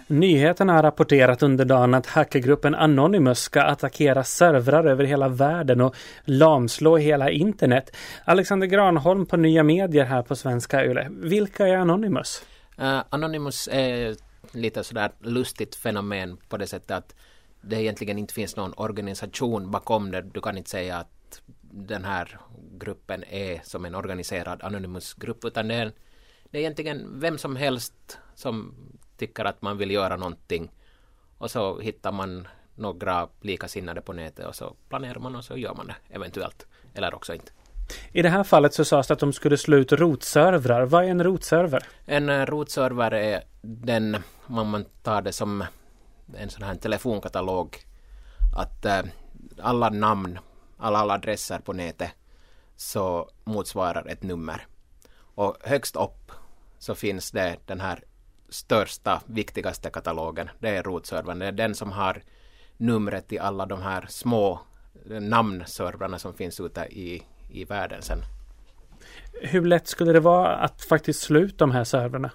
Nyheterna 0.09 0.73
har 0.73 0.83
rapporterat 0.83 1.43
under 1.43 1.65
dagen 1.65 1.95
att 1.95 2.07
hackergruppen 2.07 2.75
Anonymous 2.75 3.39
ska 3.39 3.63
attackera 3.63 4.25
servrar 4.25 4.85
över 4.85 5.05
hela 5.05 5.29
världen 5.29 5.81
och 5.81 5.97
lamslå 6.25 6.97
hela 6.97 7.31
internet. 7.31 7.97
Alexander 8.25 8.67
Granholm 8.67 9.27
på 9.27 9.37
Nya 9.37 9.63
Medier 9.63 10.05
här 10.05 10.23
på 10.23 10.37
Svenska 10.37 10.85
Yle. 10.85 11.09
Vilka 11.11 11.67
är 11.67 11.77
Anonymous? 11.77 12.43
Uh, 12.79 13.03
Anonymous 13.11 13.69
är 13.73 14.17
lite 14.53 14.85
sådär 14.85 15.11
lustigt 15.21 15.75
fenomen 15.75 16.37
på 16.49 16.57
det 16.57 16.67
sättet 16.67 16.91
att 16.91 17.15
det 17.61 17.83
egentligen 17.83 18.19
inte 18.19 18.35
finns 18.35 18.57
någon 18.57 18.73
organisation 18.77 19.71
bakom 19.71 20.11
det. 20.11 20.23
Du 20.23 20.41
kan 20.41 20.59
inte 20.59 20.71
säga 20.71 20.97
att 20.97 21.41
den 21.71 22.05
här 22.05 22.41
gruppen 22.79 23.25
är 23.25 23.61
som 23.65 23.85
en 23.85 23.95
organiserad 23.95 24.63
Anonymous-grupp 24.63 25.45
utan 25.45 25.69
det 25.69 25.75
är, 25.75 25.93
det 26.51 26.59
är 26.59 26.61
egentligen 26.61 27.21
vem 27.21 27.39
som 27.39 27.57
helst 27.57 28.19
som 28.35 28.75
tycker 29.17 29.45
att 29.45 29.63
man 29.63 29.79
vill 29.79 29.91
göra 29.91 30.17
någonting 30.17 30.71
och 31.39 31.51
så 31.51 31.81
hittar 31.81 32.13
man 32.13 32.49
några 32.75 33.29
likasinnade 33.41 34.01
på 34.01 34.13
nätet 34.13 34.47
och 34.47 34.55
så 34.55 34.75
planerar 34.89 35.19
man 35.19 35.37
och 35.37 35.45
så 35.45 35.57
gör 35.57 35.75
man 35.75 35.87
det 35.87 35.97
eventuellt 36.11 36.67
eller 36.95 37.15
också 37.15 37.35
inte. 37.35 37.53
I 38.13 38.23
det 38.23 38.29
här 38.29 38.45
fallet 38.45 38.75
så 38.75 38.85
sades 38.85 39.07
det 39.07 39.15
att 39.15 39.21
de 39.21 39.33
skulle 39.33 39.59
slå 39.59 39.77
ut 39.77 39.93
rotservrar. 39.93 40.85
Vad 40.85 41.05
är 41.05 41.09
en 41.09 41.25
rotserver? 41.25 41.87
En 42.05 42.29
eh, 42.29 42.47
rotserver 42.47 43.15
är 43.15 43.43
den, 43.63 44.17
om 44.47 44.69
man 44.69 44.85
tar 45.03 45.23
det 45.23 45.33
som 45.33 45.65
en 46.37 46.51
sån 46.51 46.63
här 46.63 46.75
telefonkatalog, 46.75 47.77
att 48.57 48.85
eh, 48.85 49.03
alla 49.63 49.91
namn, 49.91 50.39
alla, 50.79 50.99
alla 50.99 51.15
adresser 51.15 51.59
på 51.59 51.73
nätet 51.73 52.11
så 52.77 53.31
motsvarar 53.45 54.07
ett 54.09 54.23
nummer. 54.23 54.67
Och 55.19 55.57
högst 55.61 55.97
upp 55.97 56.33
så 56.79 56.95
finns 56.95 57.31
det 57.31 57.57
den 57.67 57.81
här 57.81 58.05
största, 58.49 59.23
viktigaste 59.27 59.91
katalogen. 59.91 60.49
Det 60.59 60.69
är 60.69 60.83
rotservern. 60.83 61.39
Det 61.39 61.47
är 61.47 61.53
den 61.53 61.75
som 61.75 61.93
har 61.93 62.23
numret 62.77 63.29
till 63.29 63.41
alla 63.41 63.67
de 63.67 63.83
här 63.83 64.07
små 64.09 64.61
namnservrarna 65.05 66.19
som 66.19 66.35
finns 66.35 66.61
ute 66.61 66.81
i, 66.81 67.23
i 67.51 67.65
världen 67.65 68.03
sen. 68.03 68.19
Hur 69.43 69.65
lätt 69.65 69.89
skulle 69.89 70.13
det 70.13 70.21
vara 70.21 70.57
att 70.57 70.83
faktiskt 70.83 71.21
slå 71.21 71.41
ut 71.41 71.59
de 71.59 71.71
här 71.71 71.85
servrarna? 71.85 72.31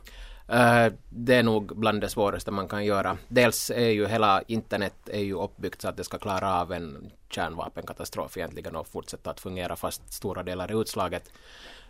Uh, 0.49 0.93
det 1.09 1.35
är 1.35 1.43
nog 1.43 1.77
bland 1.77 2.01
det 2.01 2.09
svåraste 2.09 2.51
man 2.51 2.67
kan 2.67 2.85
göra. 2.85 3.17
Dels 3.27 3.69
är 3.69 3.89
ju 3.89 4.07
hela 4.07 4.41
internet 4.41 4.95
är 5.05 5.21
ju 5.21 5.33
uppbyggt 5.33 5.81
så 5.81 5.87
att 5.87 5.97
det 5.97 6.03
ska 6.03 6.17
klara 6.17 6.61
av 6.61 6.71
en 6.71 7.11
kärnvapenkatastrof 7.29 8.37
egentligen 8.37 8.75
och 8.75 8.87
fortsätta 8.87 9.29
att 9.29 9.39
fungera 9.39 9.75
fast 9.75 10.13
stora 10.13 10.43
delar 10.43 10.67
är 10.67 10.81
utslaget. 10.81 11.31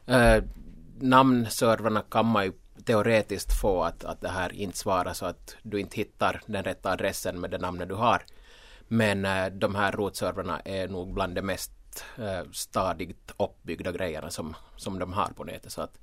Uh, 0.10 0.44
namnservrarna 1.00 2.02
kan 2.02 2.26
man 2.26 2.46
ju 2.46 2.52
teoretiskt 2.86 3.62
få 3.62 3.84
att, 3.84 4.04
att 4.04 4.22
det 4.22 4.30
här 4.30 4.54
inte 4.54 4.78
svarar 4.78 5.14
så 5.14 5.26
att 5.26 5.56
du 5.64 5.80
inte 5.80 5.98
hittar 5.98 6.42
den 6.46 6.64
rätta 6.64 6.92
adressen 6.92 7.40
med 7.40 7.52
det 7.52 7.58
namnet 7.58 7.90
du 7.90 7.96
har. 7.96 8.22
Men 8.88 9.26
uh, 9.26 9.48
de 9.48 9.76
här 9.76 9.92
rotservrarna 9.92 10.60
är 10.60 10.88
nog 10.88 11.14
bland 11.14 11.36
de 11.36 11.42
mest 11.42 11.72
stadigt 12.52 13.32
uppbyggda 13.38 13.92
grejerna 13.92 14.30
som, 14.30 14.56
som 14.76 15.00
de 15.00 15.14
har 15.14 15.28
på 15.28 15.44
nätet. 15.44 15.72
Så 15.72 15.82
att 15.82 16.00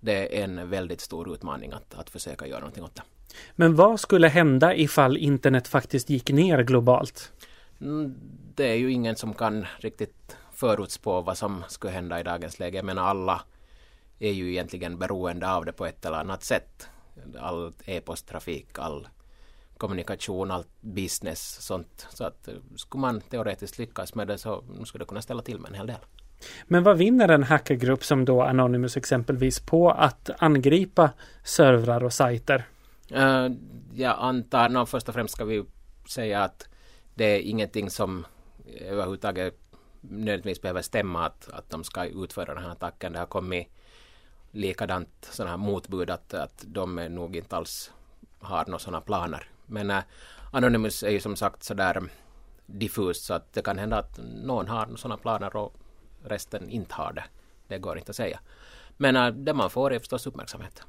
det 0.00 0.40
är 0.40 0.44
en 0.44 0.70
väldigt 0.70 1.00
stor 1.00 1.34
utmaning 1.34 1.72
att, 1.72 1.94
att 1.94 2.10
försöka 2.10 2.46
göra 2.46 2.60
någonting 2.60 2.84
åt 2.84 2.94
det. 2.94 3.02
Men 3.52 3.74
vad 3.74 4.00
skulle 4.00 4.28
hända 4.28 4.74
ifall 4.74 5.16
internet 5.16 5.68
faktiskt 5.68 6.10
gick 6.10 6.30
ner 6.30 6.62
globalt? 6.62 7.32
Mm, 7.80 8.14
det 8.54 8.64
är 8.64 8.74
ju 8.74 8.92
ingen 8.92 9.16
som 9.16 9.34
kan 9.34 9.66
riktigt 9.78 10.36
förutspå 10.52 11.20
vad 11.20 11.38
som 11.38 11.64
skulle 11.68 11.92
hända 11.92 12.20
i 12.20 12.22
dagens 12.22 12.58
läge. 12.58 12.82
Men 12.82 12.98
alla 12.98 13.42
är 14.18 14.32
ju 14.32 14.50
egentligen 14.50 14.98
beroende 14.98 15.50
av 15.50 15.64
det 15.64 15.72
på 15.72 15.86
ett 15.86 16.04
eller 16.04 16.18
annat 16.18 16.42
sätt. 16.42 16.88
All 17.38 17.72
e-posttrafik, 17.84 18.78
all 18.78 19.08
kommunikation, 19.76 20.50
allt 20.50 20.68
business, 20.80 21.60
sånt. 21.60 22.06
Så 22.10 22.24
att 22.24 22.48
skulle 22.76 23.00
man 23.00 23.20
teoretiskt 23.20 23.78
lyckas 23.78 24.14
med 24.14 24.28
det 24.28 24.38
så 24.38 24.64
skulle 24.84 25.04
det 25.04 25.08
kunna 25.08 25.22
ställa 25.22 25.42
till 25.42 25.60
med 25.60 25.68
en 25.68 25.74
hel 25.74 25.86
del. 25.86 25.96
Men 26.64 26.82
vad 26.82 26.98
vinner 26.98 27.28
en 27.28 27.42
hackergrupp 27.42 28.04
som 28.04 28.24
då 28.24 28.42
Anonymous 28.42 28.96
exempelvis 28.96 29.60
på 29.60 29.90
att 29.90 30.30
angripa 30.38 31.10
servrar 31.44 32.04
och 32.04 32.12
sajter? 32.12 32.64
Uh, 33.12 33.48
jag 33.94 34.16
antar, 34.18 34.68
no, 34.68 34.86
först 34.86 35.08
och 35.08 35.14
främst 35.14 35.34
ska 35.34 35.44
vi 35.44 35.64
säga 36.08 36.42
att 36.42 36.68
det 37.14 37.24
är 37.24 37.40
ingenting 37.40 37.90
som 37.90 38.26
överhuvudtaget 38.80 39.58
nödvändigtvis 40.00 40.62
behöver 40.62 40.82
stämma 40.82 41.26
att, 41.26 41.48
att 41.48 41.70
de 41.70 41.84
ska 41.84 42.04
utföra 42.04 42.54
den 42.54 42.62
här 42.62 42.70
attacken. 42.70 43.12
Det 43.12 43.18
har 43.18 43.26
kommit 43.26 43.68
likadant 44.56 45.28
sådana 45.30 45.50
här 45.50 45.58
motbud 45.58 46.10
att, 46.10 46.34
att 46.34 46.64
de 46.66 46.94
nog 46.94 47.36
inte 47.36 47.56
alls 47.56 47.90
har 48.38 48.64
några 48.66 48.78
sådana 48.78 49.00
planer. 49.00 49.50
Men 49.66 49.90
äh, 49.90 50.02
Anonymous 50.50 51.02
är 51.02 51.10
ju 51.10 51.20
som 51.20 51.36
sagt 51.36 51.62
sådär 51.62 52.02
diffust 52.66 53.24
så 53.24 53.34
att 53.34 53.52
det 53.52 53.62
kan 53.62 53.78
hända 53.78 53.98
att 53.98 54.18
någon 54.44 54.68
har 54.68 54.96
sådana 54.96 55.16
planer 55.16 55.56
och 55.56 55.74
resten 56.24 56.70
inte 56.70 56.94
har 56.94 57.12
det. 57.12 57.24
Det 57.68 57.78
går 57.78 57.98
inte 57.98 58.10
att 58.10 58.16
säga. 58.16 58.40
Men 58.96 59.16
äh, 59.16 59.28
det 59.28 59.54
man 59.54 59.70
får 59.70 59.92
är 59.92 59.98
förstås 59.98 60.26
uppmärksamhet. 60.26 60.82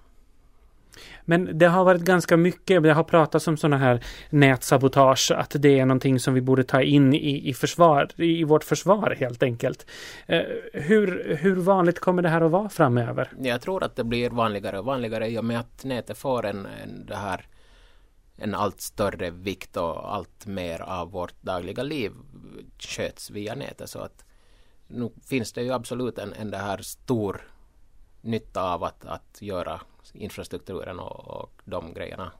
Men 1.26 1.58
det 1.58 1.66
har 1.66 1.84
varit 1.84 2.02
ganska 2.02 2.38
mycket, 2.38 2.84
det 2.84 2.94
har 2.94 3.04
pratats 3.04 3.48
om 3.48 3.58
sådana 3.58 3.78
här 3.78 4.04
nätsabotage, 4.30 5.32
att 5.32 5.56
det 5.60 5.80
är 5.80 5.86
någonting 5.86 6.20
som 6.20 6.34
vi 6.34 6.42
borde 6.42 6.64
ta 6.64 6.82
in 6.82 7.14
i, 7.14 7.50
i, 7.50 7.54
försvar, 7.54 8.10
i 8.16 8.44
vårt 8.44 8.64
försvar 8.64 9.16
helt 9.20 9.44
enkelt. 9.44 9.86
Eh, 10.26 10.42
hur, 10.74 11.38
hur 11.42 11.56
vanligt 11.56 12.00
kommer 12.00 12.22
det 12.22 12.30
här 12.30 12.42
att 12.42 12.52
vara 12.52 12.70
framöver? 12.70 13.32
Jag 13.40 13.62
tror 13.62 13.84
att 13.84 13.96
det 13.96 14.04
blir 14.04 14.30
vanligare 14.30 14.80
och 14.80 14.86
vanligare 14.86 15.28
i 15.28 15.38
och 15.40 15.46
med 15.46 15.60
att 15.60 15.84
nätet 15.84 16.18
får 16.18 16.46
en, 16.46 16.66
en, 16.66 17.06
det 17.06 17.16
här, 17.16 17.46
en 18.38 18.56
allt 18.56 18.82
större 18.82 19.30
vikt 19.30 19.78
och 19.78 20.16
allt 20.16 20.46
mer 20.46 20.82
av 20.82 21.12
vårt 21.12 21.42
dagliga 21.42 21.84
liv 21.84 22.12
sköts 22.80 23.30
via 23.30 23.56
nätet. 23.56 23.90
Så 23.90 24.00
att 24.00 24.26
nu 24.88 25.10
finns 25.26 25.54
det 25.54 25.64
ju 25.64 25.72
absolut 25.72 26.18
en, 26.18 26.34
en 26.34 26.52
det 26.52 26.58
här 26.58 26.78
stor 26.78 27.42
nytta 28.22 28.74
av 28.74 28.84
att, 28.84 29.06
att 29.06 29.38
göra 29.42 29.82
infrastrukturen 30.14 31.00
och, 31.00 31.42
och 31.42 31.62
de 31.66 31.94
grejerna 31.94 32.32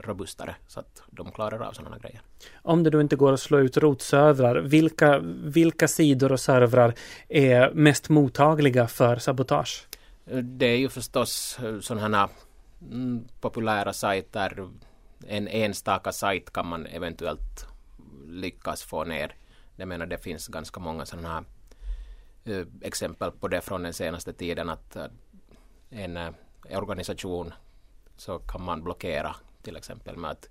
robustare 0.00 0.56
så 0.66 0.80
att 0.80 1.02
de 1.10 1.32
klarar 1.32 1.60
av 1.60 1.72
sådana 1.72 1.98
grejer. 1.98 2.20
Om 2.62 2.82
det 2.82 2.90
då 2.90 3.00
inte 3.00 3.16
går 3.16 3.32
att 3.32 3.40
slå 3.40 3.58
ut 3.58 3.76
rotservrar, 3.76 4.56
vilka, 4.56 5.18
vilka 5.44 5.88
sidor 5.88 6.32
och 6.32 6.40
servrar 6.40 6.94
är 7.28 7.70
mest 7.70 8.08
mottagliga 8.08 8.88
för 8.88 9.16
sabotage? 9.16 9.86
Det 10.42 10.66
är 10.66 10.76
ju 10.76 10.88
förstås 10.88 11.58
sådana 11.80 12.28
mm, 12.90 13.24
populära 13.40 13.92
sajter. 13.92 14.68
En 15.26 15.48
enstaka 15.48 16.12
sajt 16.12 16.52
kan 16.52 16.66
man 16.66 16.86
eventuellt 16.86 17.66
lyckas 18.28 18.82
få 18.82 19.04
ner. 19.04 19.34
Jag 19.76 19.88
menar 19.88 20.06
det 20.06 20.18
finns 20.18 20.48
ganska 20.48 20.80
många 20.80 21.06
sådana 21.06 21.28
här 21.28 21.44
Eh, 22.44 22.66
exempel 22.80 23.30
på 23.30 23.48
det 23.48 23.60
från 23.60 23.82
den 23.82 23.92
senaste 23.92 24.32
tiden 24.32 24.70
att 24.70 24.96
eh, 24.96 25.06
en 25.90 26.16
eh, 26.16 26.30
organisation 26.64 27.54
så 28.16 28.38
kan 28.38 28.62
man 28.62 28.84
blockera 28.84 29.36
till 29.62 29.76
exempel 29.76 30.16
med 30.16 30.30
att 30.30 30.48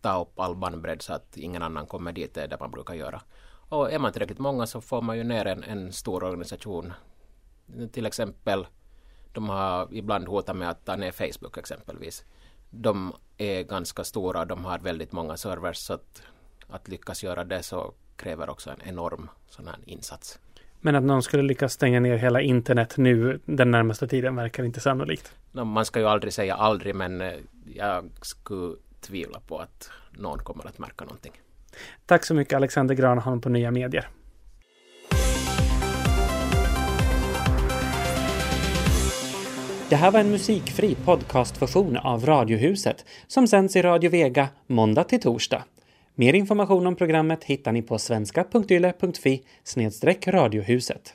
ta 0.00 0.20
upp 0.20 0.40
all 0.40 0.56
bandbredd 0.56 1.02
så 1.02 1.12
att 1.12 1.36
ingen 1.36 1.62
annan 1.62 1.86
kommer 1.86 2.12
dit, 2.12 2.34
det 2.34 2.42
är 2.42 2.48
det 2.48 2.60
man 2.60 2.70
brukar 2.70 2.94
göra. 2.94 3.22
Och 3.68 3.92
är 3.92 3.98
man 3.98 4.12
tillräckligt 4.12 4.38
många 4.38 4.66
så 4.66 4.80
får 4.80 5.02
man 5.02 5.16
ju 5.16 5.24
ner 5.24 5.46
en, 5.46 5.64
en 5.64 5.92
stor 5.92 6.24
organisation. 6.24 6.92
Till 7.92 8.06
exempel, 8.06 8.66
de 9.32 9.48
har 9.48 9.88
ibland 9.94 10.28
hotat 10.28 10.56
med 10.56 10.70
att 10.70 10.84
ta 10.84 10.96
ner 10.96 11.12
Facebook 11.12 11.58
exempelvis. 11.58 12.24
De 12.70 13.12
är 13.38 13.62
ganska 13.62 14.04
stora, 14.04 14.44
de 14.44 14.64
har 14.64 14.78
väldigt 14.78 15.12
många 15.12 15.36
servers 15.36 15.76
så 15.76 15.94
att, 15.94 16.22
att 16.68 16.88
lyckas 16.88 17.24
göra 17.24 17.44
det 17.44 17.62
så 17.62 17.94
kräver 18.16 18.50
också 18.50 18.70
en 18.70 18.82
enorm 18.82 19.30
sån 19.48 19.66
här 19.66 19.78
insats. 19.86 20.38
Men 20.84 20.94
att 20.94 21.04
någon 21.04 21.22
skulle 21.22 21.42
lyckas 21.42 21.72
stänga 21.72 22.00
ner 22.00 22.16
hela 22.16 22.40
internet 22.40 22.94
nu 22.96 23.40
den 23.44 23.70
närmaste 23.70 24.08
tiden 24.08 24.36
verkar 24.36 24.64
inte 24.64 24.80
sannolikt. 24.80 25.32
Man 25.52 25.84
ska 25.84 26.00
ju 26.00 26.06
aldrig 26.06 26.32
säga 26.32 26.54
aldrig 26.54 26.94
men 26.94 27.20
eh, 27.20 27.32
jag 27.74 28.10
skulle 28.22 28.74
tvivla 29.00 29.40
på 29.40 29.58
att 29.58 29.90
någon 30.10 30.38
kommer 30.38 30.66
att 30.66 30.78
märka 30.78 31.04
någonting. 31.04 31.32
Tack 32.06 32.24
så 32.24 32.34
mycket 32.34 32.56
Alexander 32.56 32.94
Granholm 32.94 33.40
på 33.40 33.48
Nya 33.48 33.70
Medier. 33.70 34.08
Det 39.88 39.96
här 39.96 40.10
var 40.10 40.20
en 40.20 40.30
musikfri 40.30 40.94
podcastversion 40.94 41.96
av 41.96 42.26
Radiohuset 42.26 43.04
som 43.26 43.46
sänds 43.46 43.76
i 43.76 43.82
Radio 43.82 44.10
Vega 44.10 44.48
måndag 44.66 45.04
till 45.04 45.20
torsdag. 45.20 45.64
Mer 46.14 46.34
information 46.34 46.86
om 46.86 46.96
programmet 46.96 47.44
hittar 47.44 47.72
ni 47.72 47.82
på 47.82 47.98
svenska.yle.fi 47.98 49.42
radiohuset. 50.28 51.14